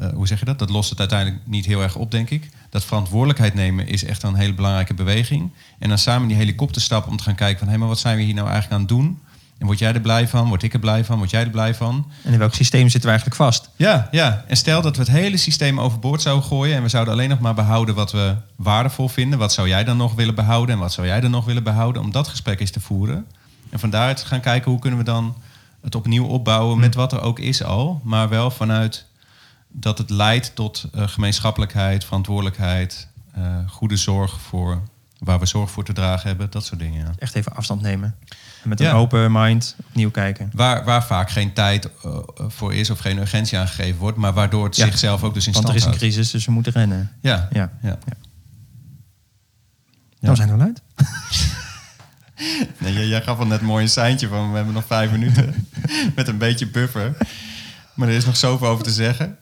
eh, 0.00 0.08
hoe 0.08 0.26
zeg 0.26 0.38
je 0.38 0.44
dat? 0.44 0.58
Dat 0.58 0.70
lost 0.70 0.90
het 0.90 0.98
uiteindelijk 0.98 1.40
niet 1.46 1.66
heel 1.66 1.82
erg 1.82 1.96
op, 1.96 2.10
denk 2.10 2.30
ik. 2.30 2.48
Dat 2.70 2.84
verantwoordelijkheid 2.84 3.54
nemen 3.54 3.86
is 3.86 4.04
echt 4.04 4.22
een 4.22 4.34
hele 4.34 4.54
belangrijke 4.54 4.94
beweging. 4.94 5.50
En 5.78 5.88
dan 5.88 5.98
samen 5.98 6.28
die 6.28 6.36
helikopter 6.36 6.82
stappen 6.82 7.10
om 7.10 7.16
te 7.16 7.22
gaan 7.22 7.34
kijken 7.34 7.58
van... 7.58 7.68
hé, 7.68 7.78
maar 7.78 7.88
wat 7.88 7.98
zijn 7.98 8.16
we 8.16 8.22
hier 8.22 8.34
nou 8.34 8.48
eigenlijk 8.48 8.74
aan 8.74 8.80
het 8.80 8.88
doen? 8.88 9.18
En 9.58 9.66
word 9.66 9.78
jij 9.78 9.94
er 9.94 10.00
blij 10.00 10.28
van? 10.28 10.48
Word 10.48 10.62
ik 10.62 10.72
er 10.72 10.78
blij 10.78 11.04
van? 11.04 11.18
Word 11.18 11.30
jij 11.30 11.42
er 11.42 11.50
blij 11.50 11.74
van? 11.74 12.10
En 12.24 12.32
in 12.32 12.38
welk 12.38 12.54
systeem 12.54 12.88
zitten 12.88 13.02
we 13.02 13.08
eigenlijk 13.08 13.36
vast? 13.36 13.70
Ja, 13.76 14.08
ja. 14.10 14.44
En 14.46 14.56
stel 14.56 14.82
dat 14.82 14.96
we 14.96 15.02
het 15.02 15.10
hele 15.10 15.36
systeem 15.36 15.80
overboord 15.80 16.22
zouden 16.22 16.44
gooien... 16.44 16.76
en 16.76 16.82
we 16.82 16.88
zouden 16.88 17.14
alleen 17.14 17.28
nog 17.28 17.40
maar 17.40 17.54
behouden 17.54 17.94
wat 17.94 18.12
we 18.12 18.34
waardevol 18.56 19.08
vinden. 19.08 19.38
Wat 19.38 19.52
zou 19.52 19.68
jij 19.68 19.84
dan 19.84 19.96
nog 19.96 20.14
willen 20.14 20.34
behouden? 20.34 20.74
En 20.74 20.80
wat 20.80 20.92
zou 20.92 21.06
jij 21.06 21.20
dan 21.20 21.30
nog 21.30 21.44
willen 21.44 21.62
behouden? 21.62 22.02
Om 22.02 22.10
dat 22.10 22.28
gesprek 22.28 22.60
eens 22.60 22.70
te 22.70 22.80
voeren. 22.80 23.26
En 23.70 23.78
van 23.78 23.90
daaruit 23.90 24.22
gaan 24.22 24.40
kijken 24.40 24.70
hoe 24.70 24.80
kunnen 24.80 24.98
we 24.98 25.04
dan 25.04 25.36
het 25.86 25.94
opnieuw 25.94 26.24
opbouwen... 26.26 26.78
met 26.78 26.94
wat 26.94 27.12
er 27.12 27.20
ook 27.20 27.38
is 27.38 27.62
al. 27.62 28.00
Maar 28.04 28.28
wel 28.28 28.50
vanuit 28.50 29.06
dat 29.68 29.98
het 29.98 30.10
leidt 30.10 30.54
tot 30.54 30.86
eh, 30.94 31.08
gemeenschappelijkheid, 31.08 32.04
verantwoordelijkheid... 32.04 33.08
eh, 33.34 33.56
goede 33.68 33.96
zorg 33.96 34.40
voor 34.40 34.82
waar 35.18 35.38
we 35.38 35.46
zorg 35.46 35.70
voor 35.70 35.84
te 35.84 35.92
dragen 35.92 36.28
hebben. 36.28 36.50
Dat 36.50 36.64
soort 36.64 36.80
dingen, 36.80 37.04
ja. 37.04 37.12
Echt 37.18 37.34
even 37.34 37.54
afstand 37.54 37.80
nemen. 37.80 38.14
En 38.62 38.68
met 38.68 38.78
Ja. 38.78 38.90
een 38.90 38.96
open 38.96 39.32
mind 39.32 39.76
opnieuw 39.88 40.10
kijken. 40.10 40.50
Waar, 40.54 40.84
waar 40.84 41.04
vaak 41.04 41.30
geen 41.30 41.52
tijd 41.52 41.90
eh, 42.04 42.18
voor 42.38 42.74
is 42.74 42.90
of 42.90 42.98
geen 42.98 43.18
urgentie 43.18 43.58
aangegeven 43.58 43.98
wordt... 44.00 44.16
maar 44.18 44.32
waardoor 44.32 44.64
het 44.64 44.76
Ja. 44.76 44.84
zichzelf 44.86 45.22
ook 45.22 45.34
dus 45.34 45.46
in 45.46 45.52
Want 45.52 45.64
er 45.64 45.70
stand 45.70 45.76
is 45.76 45.82
een 45.82 45.88
houdt. 46.00 46.14
crisis, 46.14 46.30
dus 46.30 46.44
we 46.46 46.52
moeten 46.52 46.72
rennen. 46.72 47.12
Ja, 47.20 47.48
Ja. 47.52 47.70
ja. 47.82 47.98
Nou, 50.20 50.32
we 50.32 50.36
zijn 50.36 50.48
er 50.48 50.56
wel 50.56 50.66
uit. 50.66 50.82
Nee, 52.78 52.92
jij, 52.92 53.06
jij 53.06 53.22
gaf 53.22 53.38
al 53.38 53.46
net 53.46 53.60
mooi 53.60 53.82
een 53.82 53.90
seintje 53.90 54.28
van 54.28 54.50
we 54.50 54.56
hebben 54.56 54.74
nog 54.74 54.86
vijf 54.86 55.10
minuten. 55.10 55.68
Met 56.16 56.28
een 56.28 56.38
beetje 56.38 56.66
buffer. 56.66 57.16
Maar 57.94 58.08
er 58.08 58.14
is 58.14 58.24
nog 58.24 58.36
zoveel 58.36 58.68
over 58.68 58.84
te 58.84 58.90
zeggen. 58.92 59.38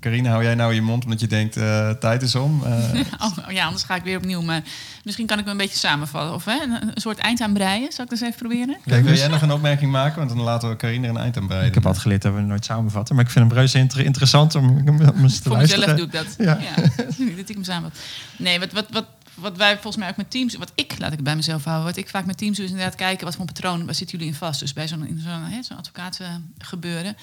Carine, 0.00 0.28
hou 0.28 0.42
jij 0.42 0.54
nou 0.54 0.74
je 0.74 0.82
mond 0.82 1.04
omdat 1.04 1.20
je 1.20 1.26
denkt 1.26 1.56
eh, 1.56 1.90
tijd 1.90 2.22
is 2.22 2.34
om? 2.34 2.64
Eh, 2.64 3.00
Oh, 3.24 3.50
ja, 3.52 3.64
anders 3.64 3.82
ga 3.84 3.94
ik 3.94 4.02
weer 4.02 4.16
opnieuw. 4.16 4.42
Maar 4.42 4.62
misschien 5.04 5.26
kan 5.26 5.38
ik 5.38 5.44
me 5.44 5.50
een 5.50 5.56
beetje 5.56 5.78
samenvatten. 5.78 6.34
Of 6.34 6.44
hè, 6.44 6.58
een, 6.62 6.90
soort 6.94 7.18
eind 7.18 7.40
aan 7.40 7.52
breien. 7.52 7.92
Zal 7.92 8.04
ik 8.04 8.10
dat 8.10 8.20
eens 8.20 8.20
even 8.20 8.38
proberen? 8.38 8.76
kijk, 8.86 9.04
wil 9.04 9.14
jij 9.14 9.28
nog 9.28 9.42
een 9.42 9.52
opmerking 9.52 9.90
maken? 9.90 10.18
Want 10.18 10.28
dan 10.28 10.40
laten 10.40 10.68
we 10.68 10.76
Carine 10.76 11.06
er 11.06 11.14
een 11.14 11.20
eind 11.20 11.36
aan 11.36 11.44
breiden. 11.46 11.68
Ik 11.68 11.74
heb 11.74 11.84
altijd 11.86 12.02
geleerd 12.02 12.22
dat 12.22 12.34
we 12.34 12.40
nooit 12.40 12.64
samenvatten. 12.64 13.14
Maar 13.14 13.24
ik 13.24 13.30
vind 13.30 13.48
hem 13.48 13.54
reuze 13.58 13.78
inter- 13.78 14.04
interessant 14.04 14.54
om, 14.54 14.64
om 14.88 15.00
eens 15.00 15.36
te 15.36 15.42
Voor 15.42 15.52
luisteren. 15.52 15.96
mezelf 15.96 15.96
doe 15.98 16.06
ik 16.06 16.12
dat. 16.12 16.46
Ja. 16.46 16.58
Ja. 16.60 16.82
dat 17.36 17.48
ik 17.48 17.54
hem 17.54 17.64
samen. 17.64 17.92
Nee, 18.36 18.58
wat, 18.58 18.72
wat, 18.72 18.86
wat, 18.90 19.06
wat 19.40 19.56
wij 19.56 19.72
volgens 19.72 19.96
mij 19.96 20.08
ook 20.08 20.16
met 20.16 20.30
teams, 20.30 20.54
wat 20.54 20.72
ik, 20.74 20.94
laat 20.98 21.12
ik 21.12 21.22
bij 21.22 21.36
mezelf 21.36 21.64
houden, 21.64 21.86
wat 21.86 21.96
ik 21.96 22.08
vaak 22.08 22.26
met 22.26 22.38
teams 22.38 22.56
doe, 22.56 22.64
is 22.64 22.70
inderdaad 22.70 22.94
kijken 22.94 23.24
wat 23.24 23.34
voor 23.36 23.46
een 23.46 23.52
patroon, 23.52 23.84
waar 23.84 23.94
zitten 23.94 24.18
jullie 24.18 24.32
in 24.32 24.38
vast? 24.38 24.60
Dus 24.60 24.72
bij 24.72 24.88
zo'n 24.88 25.20
zo'n 25.24 25.62
zo'n 25.62 25.76
advocaat 25.76 26.20
eh, 26.20 26.34
gebeuren. 26.58 27.16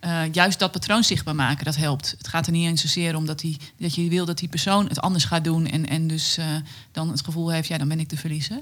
eh, 0.00 0.32
juist 0.32 0.58
dat 0.58 0.72
patroon 0.72 1.04
zichtbaar 1.04 1.34
maken, 1.34 1.64
dat 1.64 1.76
helpt. 1.76 2.14
Het 2.18 2.28
gaat 2.28 2.46
er 2.46 2.52
niet 2.52 2.66
eens 2.66 2.80
zozeer 2.80 3.16
om 3.16 3.26
dat, 3.26 3.38
die, 3.38 3.56
dat 3.76 3.94
je 3.94 4.08
wil 4.08 4.24
dat 4.24 4.38
die 4.38 4.48
persoon 4.48 4.86
het 4.88 5.00
anders 5.00 5.24
gaat 5.24 5.44
doen 5.44 5.66
en, 5.66 5.86
en 5.88 6.06
dus 6.06 6.36
eh, 6.36 6.46
dan 6.92 7.10
het 7.10 7.24
gevoel 7.24 7.50
heeft, 7.50 7.68
ja, 7.68 7.78
dan 7.78 7.88
ben 7.88 8.00
ik 8.00 8.08
de 8.08 8.16
verliezer. 8.16 8.60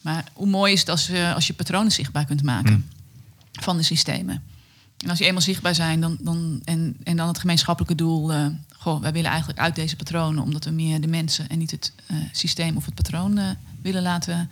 Maar 0.00 0.24
hoe 0.32 0.46
mooi 0.46 0.72
is 0.72 0.80
het 0.80 0.88
als, 0.88 1.10
als 1.34 1.46
je 1.46 1.54
patronen 1.54 1.92
zichtbaar 1.92 2.24
kunt 2.24 2.42
maken 2.42 2.90
van 3.52 3.76
de 3.76 3.82
systemen. 3.82 4.42
En 4.96 5.08
als 5.08 5.18
die 5.18 5.26
eenmaal 5.26 5.42
zichtbaar 5.42 5.74
zijn, 5.74 6.00
dan, 6.00 6.16
dan, 6.20 6.60
en, 6.64 6.96
en 7.04 7.16
dan 7.16 7.28
het 7.28 7.38
gemeenschappelijke 7.38 7.94
doel, 7.94 8.32
eh, 8.32 8.46
goh, 8.76 9.00
wij 9.00 9.12
willen 9.12 9.30
eigenlijk 9.30 9.60
uit 9.60 9.74
deze 9.74 9.96
patronen, 9.96 10.42
omdat 10.42 10.64
we 10.64 10.70
meer 10.70 11.00
de 11.00 11.06
mensen 11.06 11.48
en 11.48 11.58
niet 11.58 11.70
het 11.70 11.92
eh, 12.06 12.16
systeem 12.32 12.76
of 12.76 12.84
het 12.84 12.94
patroon 12.94 13.38
eh, 13.38 13.50
willen 13.82 14.02
laten 14.02 14.50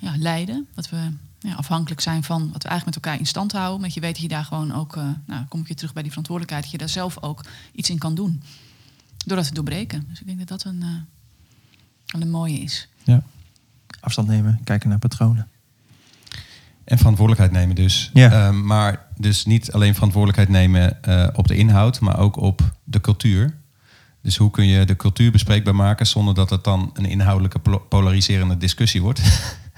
ja, 0.00 0.14
leiden. 0.16 0.66
Dat 0.74 0.88
we 0.88 1.10
ja, 1.38 1.54
afhankelijk 1.54 2.00
zijn 2.00 2.24
van 2.24 2.50
wat 2.52 2.62
we 2.62 2.68
eigenlijk 2.68 2.84
met 2.84 3.04
elkaar 3.04 3.20
in 3.20 3.26
stand 3.26 3.52
houden. 3.52 3.80
Want 3.80 3.94
je 3.94 4.00
weet 4.00 4.12
dat 4.12 4.22
je 4.22 4.28
daar 4.28 4.44
gewoon 4.44 4.74
ook, 4.74 4.96
nou 5.24 5.44
kom 5.48 5.60
ik 5.60 5.66
weer 5.66 5.76
terug 5.76 5.92
bij 5.92 6.02
die 6.02 6.10
verantwoordelijkheid, 6.10 6.64
dat 6.64 6.72
je 6.72 6.86
daar 6.86 6.94
zelf 7.04 7.22
ook 7.22 7.44
iets 7.72 7.90
in 7.90 7.98
kan 7.98 8.14
doen. 8.14 8.42
Door 9.26 9.36
dat 9.36 9.46
te 9.46 9.54
doorbreken. 9.54 10.06
Dus 10.08 10.20
ik 10.20 10.26
denk 10.26 10.38
dat 10.38 10.48
dat 10.48 10.64
een, 10.64 10.84
een 12.06 12.30
mooie 12.30 12.58
is. 12.58 12.88
Ja. 13.04 13.22
Afstand 14.00 14.28
nemen, 14.28 14.60
kijken 14.64 14.88
naar 14.88 14.98
patronen. 14.98 15.48
En 16.88 16.98
verantwoordelijkheid 16.98 17.60
nemen 17.60 17.74
dus. 17.74 18.10
Ja. 18.12 18.30
Ehm, 18.30 18.66
maar 18.66 19.06
dus 19.16 19.44
niet 19.44 19.72
alleen 19.72 19.94
verantwoordelijkheid 19.94 20.48
nemen 20.48 21.02
eh, 21.02 21.28
op 21.32 21.48
de 21.48 21.56
inhoud, 21.56 22.00
maar 22.00 22.18
ook 22.18 22.36
op 22.36 22.60
de 22.84 23.00
cultuur. 23.00 23.56
Dus 24.22 24.36
hoe 24.36 24.50
kun 24.50 24.66
je 24.66 24.84
de 24.84 24.96
cultuur 24.96 25.30
bespreekbaar 25.30 25.74
maken 25.74 26.06
zonder 26.06 26.34
dat 26.34 26.50
het 26.50 26.64
dan 26.64 26.90
een 26.94 27.04
inhoudelijke 27.04 27.58
polariserende 27.88 28.56
discussie 28.56 29.02
wordt. 29.02 29.20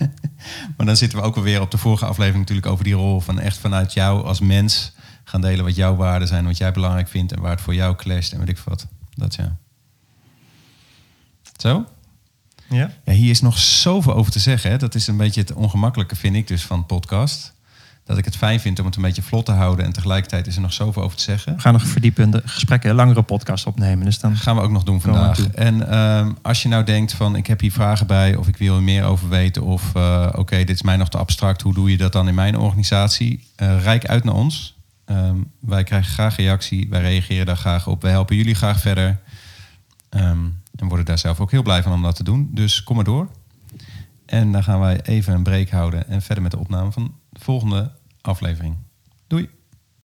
maar 0.77 0.87
dan 0.87 0.97
zitten 0.97 1.19
we 1.19 1.25
ook 1.25 1.37
alweer 1.37 1.61
op 1.61 1.71
de 1.71 1.79
vorige 1.79 2.05
aflevering 2.07 2.41
natuurlijk 2.41 2.67
over 2.67 2.85
die 2.85 2.95
rol 2.95 3.21
van 3.21 3.39
echt 3.39 3.59
vanuit 3.59 3.93
jou 3.93 4.25
als 4.25 4.41
mens 4.41 4.93
gaan 5.25 5.41
delen 5.41 5.65
wat 5.65 5.77
jouw 5.77 5.97
waarden 5.97 6.29
zijn, 6.29 6.45
wat 6.45 6.57
jij 6.57 6.73
belangrijk 6.73 7.09
vindt 7.09 7.33
en 7.33 7.41
waar 7.41 7.51
het 7.51 7.61
voor 7.61 7.75
jou 7.75 7.97
clasht 7.97 8.33
en 8.33 8.39
weet 8.39 8.49
ik 8.49 8.59
wat. 8.59 8.87
Dat 9.15 9.35
ja. 9.35 9.57
Zo? 11.57 11.87
Ja? 12.71 12.91
Ja, 13.05 13.13
hier 13.13 13.31
is 13.31 13.41
nog 13.41 13.59
zoveel 13.59 14.15
over 14.15 14.33
te 14.33 14.39
zeggen. 14.39 14.71
Hè. 14.71 14.77
Dat 14.77 14.95
is 14.95 15.07
een 15.07 15.17
beetje 15.17 15.41
het 15.41 15.53
ongemakkelijke, 15.53 16.17
vind 16.17 16.37
ik 16.37 16.49
dus, 16.49 16.63
van 16.63 16.87
podcast. 16.87 17.53
Dat 18.05 18.19
ik 18.19 18.25
het 18.25 18.37
fijn 18.37 18.61
vind 18.61 18.79
om 18.79 18.87
het 18.87 18.97
een 18.97 19.03
beetje 19.03 19.23
vlot 19.23 19.45
te 19.45 19.53
houden. 19.53 19.85
En 19.85 19.93
tegelijkertijd 19.93 20.47
is 20.47 20.57
er 20.57 20.61
nog 20.61 20.73
zoveel 20.73 21.03
over 21.03 21.17
te 21.17 21.23
zeggen. 21.23 21.55
We 21.55 21.61
gaan 21.61 21.73
nog 21.73 21.87
verdiepende 21.87 22.43
gesprekken, 22.45 22.95
langere 22.95 23.23
podcast 23.23 23.67
opnemen. 23.67 24.05
Dus 24.05 24.19
dan 24.19 24.31
Dat 24.31 24.41
gaan 24.41 24.57
we 24.57 24.63
ook 24.63 24.71
nog 24.71 24.83
doen 24.83 24.97
we 24.97 25.01
vandaag. 25.01 25.49
En 25.51 25.91
ehm, 25.91 26.33
als 26.43 26.63
je 26.63 26.69
nou 26.69 26.85
denkt 26.85 27.13
van 27.13 27.37
ik 27.37 27.47
heb 27.47 27.61
hier 27.61 27.73
vragen 27.73 28.07
bij 28.07 28.37
of 28.37 28.49
ik 28.49 28.57
wil 28.57 28.77
er 28.77 28.83
meer 28.83 29.05
over 29.05 29.29
weten 29.29 29.63
of 29.63 29.95
eh, 29.95 30.29
oké, 30.37 30.57
dit 30.57 30.71
is 30.71 30.83
mij 30.83 30.97
nog 30.97 31.09
te 31.09 31.19
abstract, 31.19 31.63
hoe 31.63 31.75
doe 31.75 31.91
je 31.91 31.97
dat 31.97 32.13
dan 32.13 32.29
in 32.29 32.35
mijn 32.35 32.59
organisatie? 32.59 33.47
Eh 33.57 33.83
rijk 33.83 34.07
uit 34.07 34.25
naar 34.25 34.35
ons. 34.35 34.79
Ehm, 35.05 35.37
wij 35.61 35.85
krijgen 35.85 36.13
graag 36.13 36.37
reactie, 36.37 36.87
wij 36.91 37.01
reageren 37.01 37.47
daar 37.47 37.57
graag 37.57 37.87
op. 37.87 38.03
Wij 38.03 38.11
helpen 38.11 38.37
jullie 38.37 38.55
graag 38.55 38.81
verder. 38.81 39.19
Ehm, 40.09 40.39
en 40.81 40.89
worden 40.89 41.07
daar 41.07 41.19
zelf 41.19 41.41
ook 41.41 41.51
heel 41.51 41.63
blij 41.63 41.83
van 41.83 41.93
om 41.93 42.03
dat 42.03 42.17
te 42.17 42.25
doen. 42.25 42.49
Dus 42.53 42.83
kom 42.83 42.97
maar 42.97 43.05
door. 43.05 43.29
En 44.27 44.53
dan 44.53 44.63
gaan 44.63 44.81
wij 44.81 45.03
even 45.03 45.35
een 45.35 45.43
break 45.43 45.69
houden 45.69 46.09
en 46.09 46.23
verder 46.23 46.43
met 46.43 46.53
de 46.53 46.59
opname 46.59 46.93
van 46.93 47.15
de 47.31 47.41
volgende 47.41 47.93
aflevering. 48.21 48.77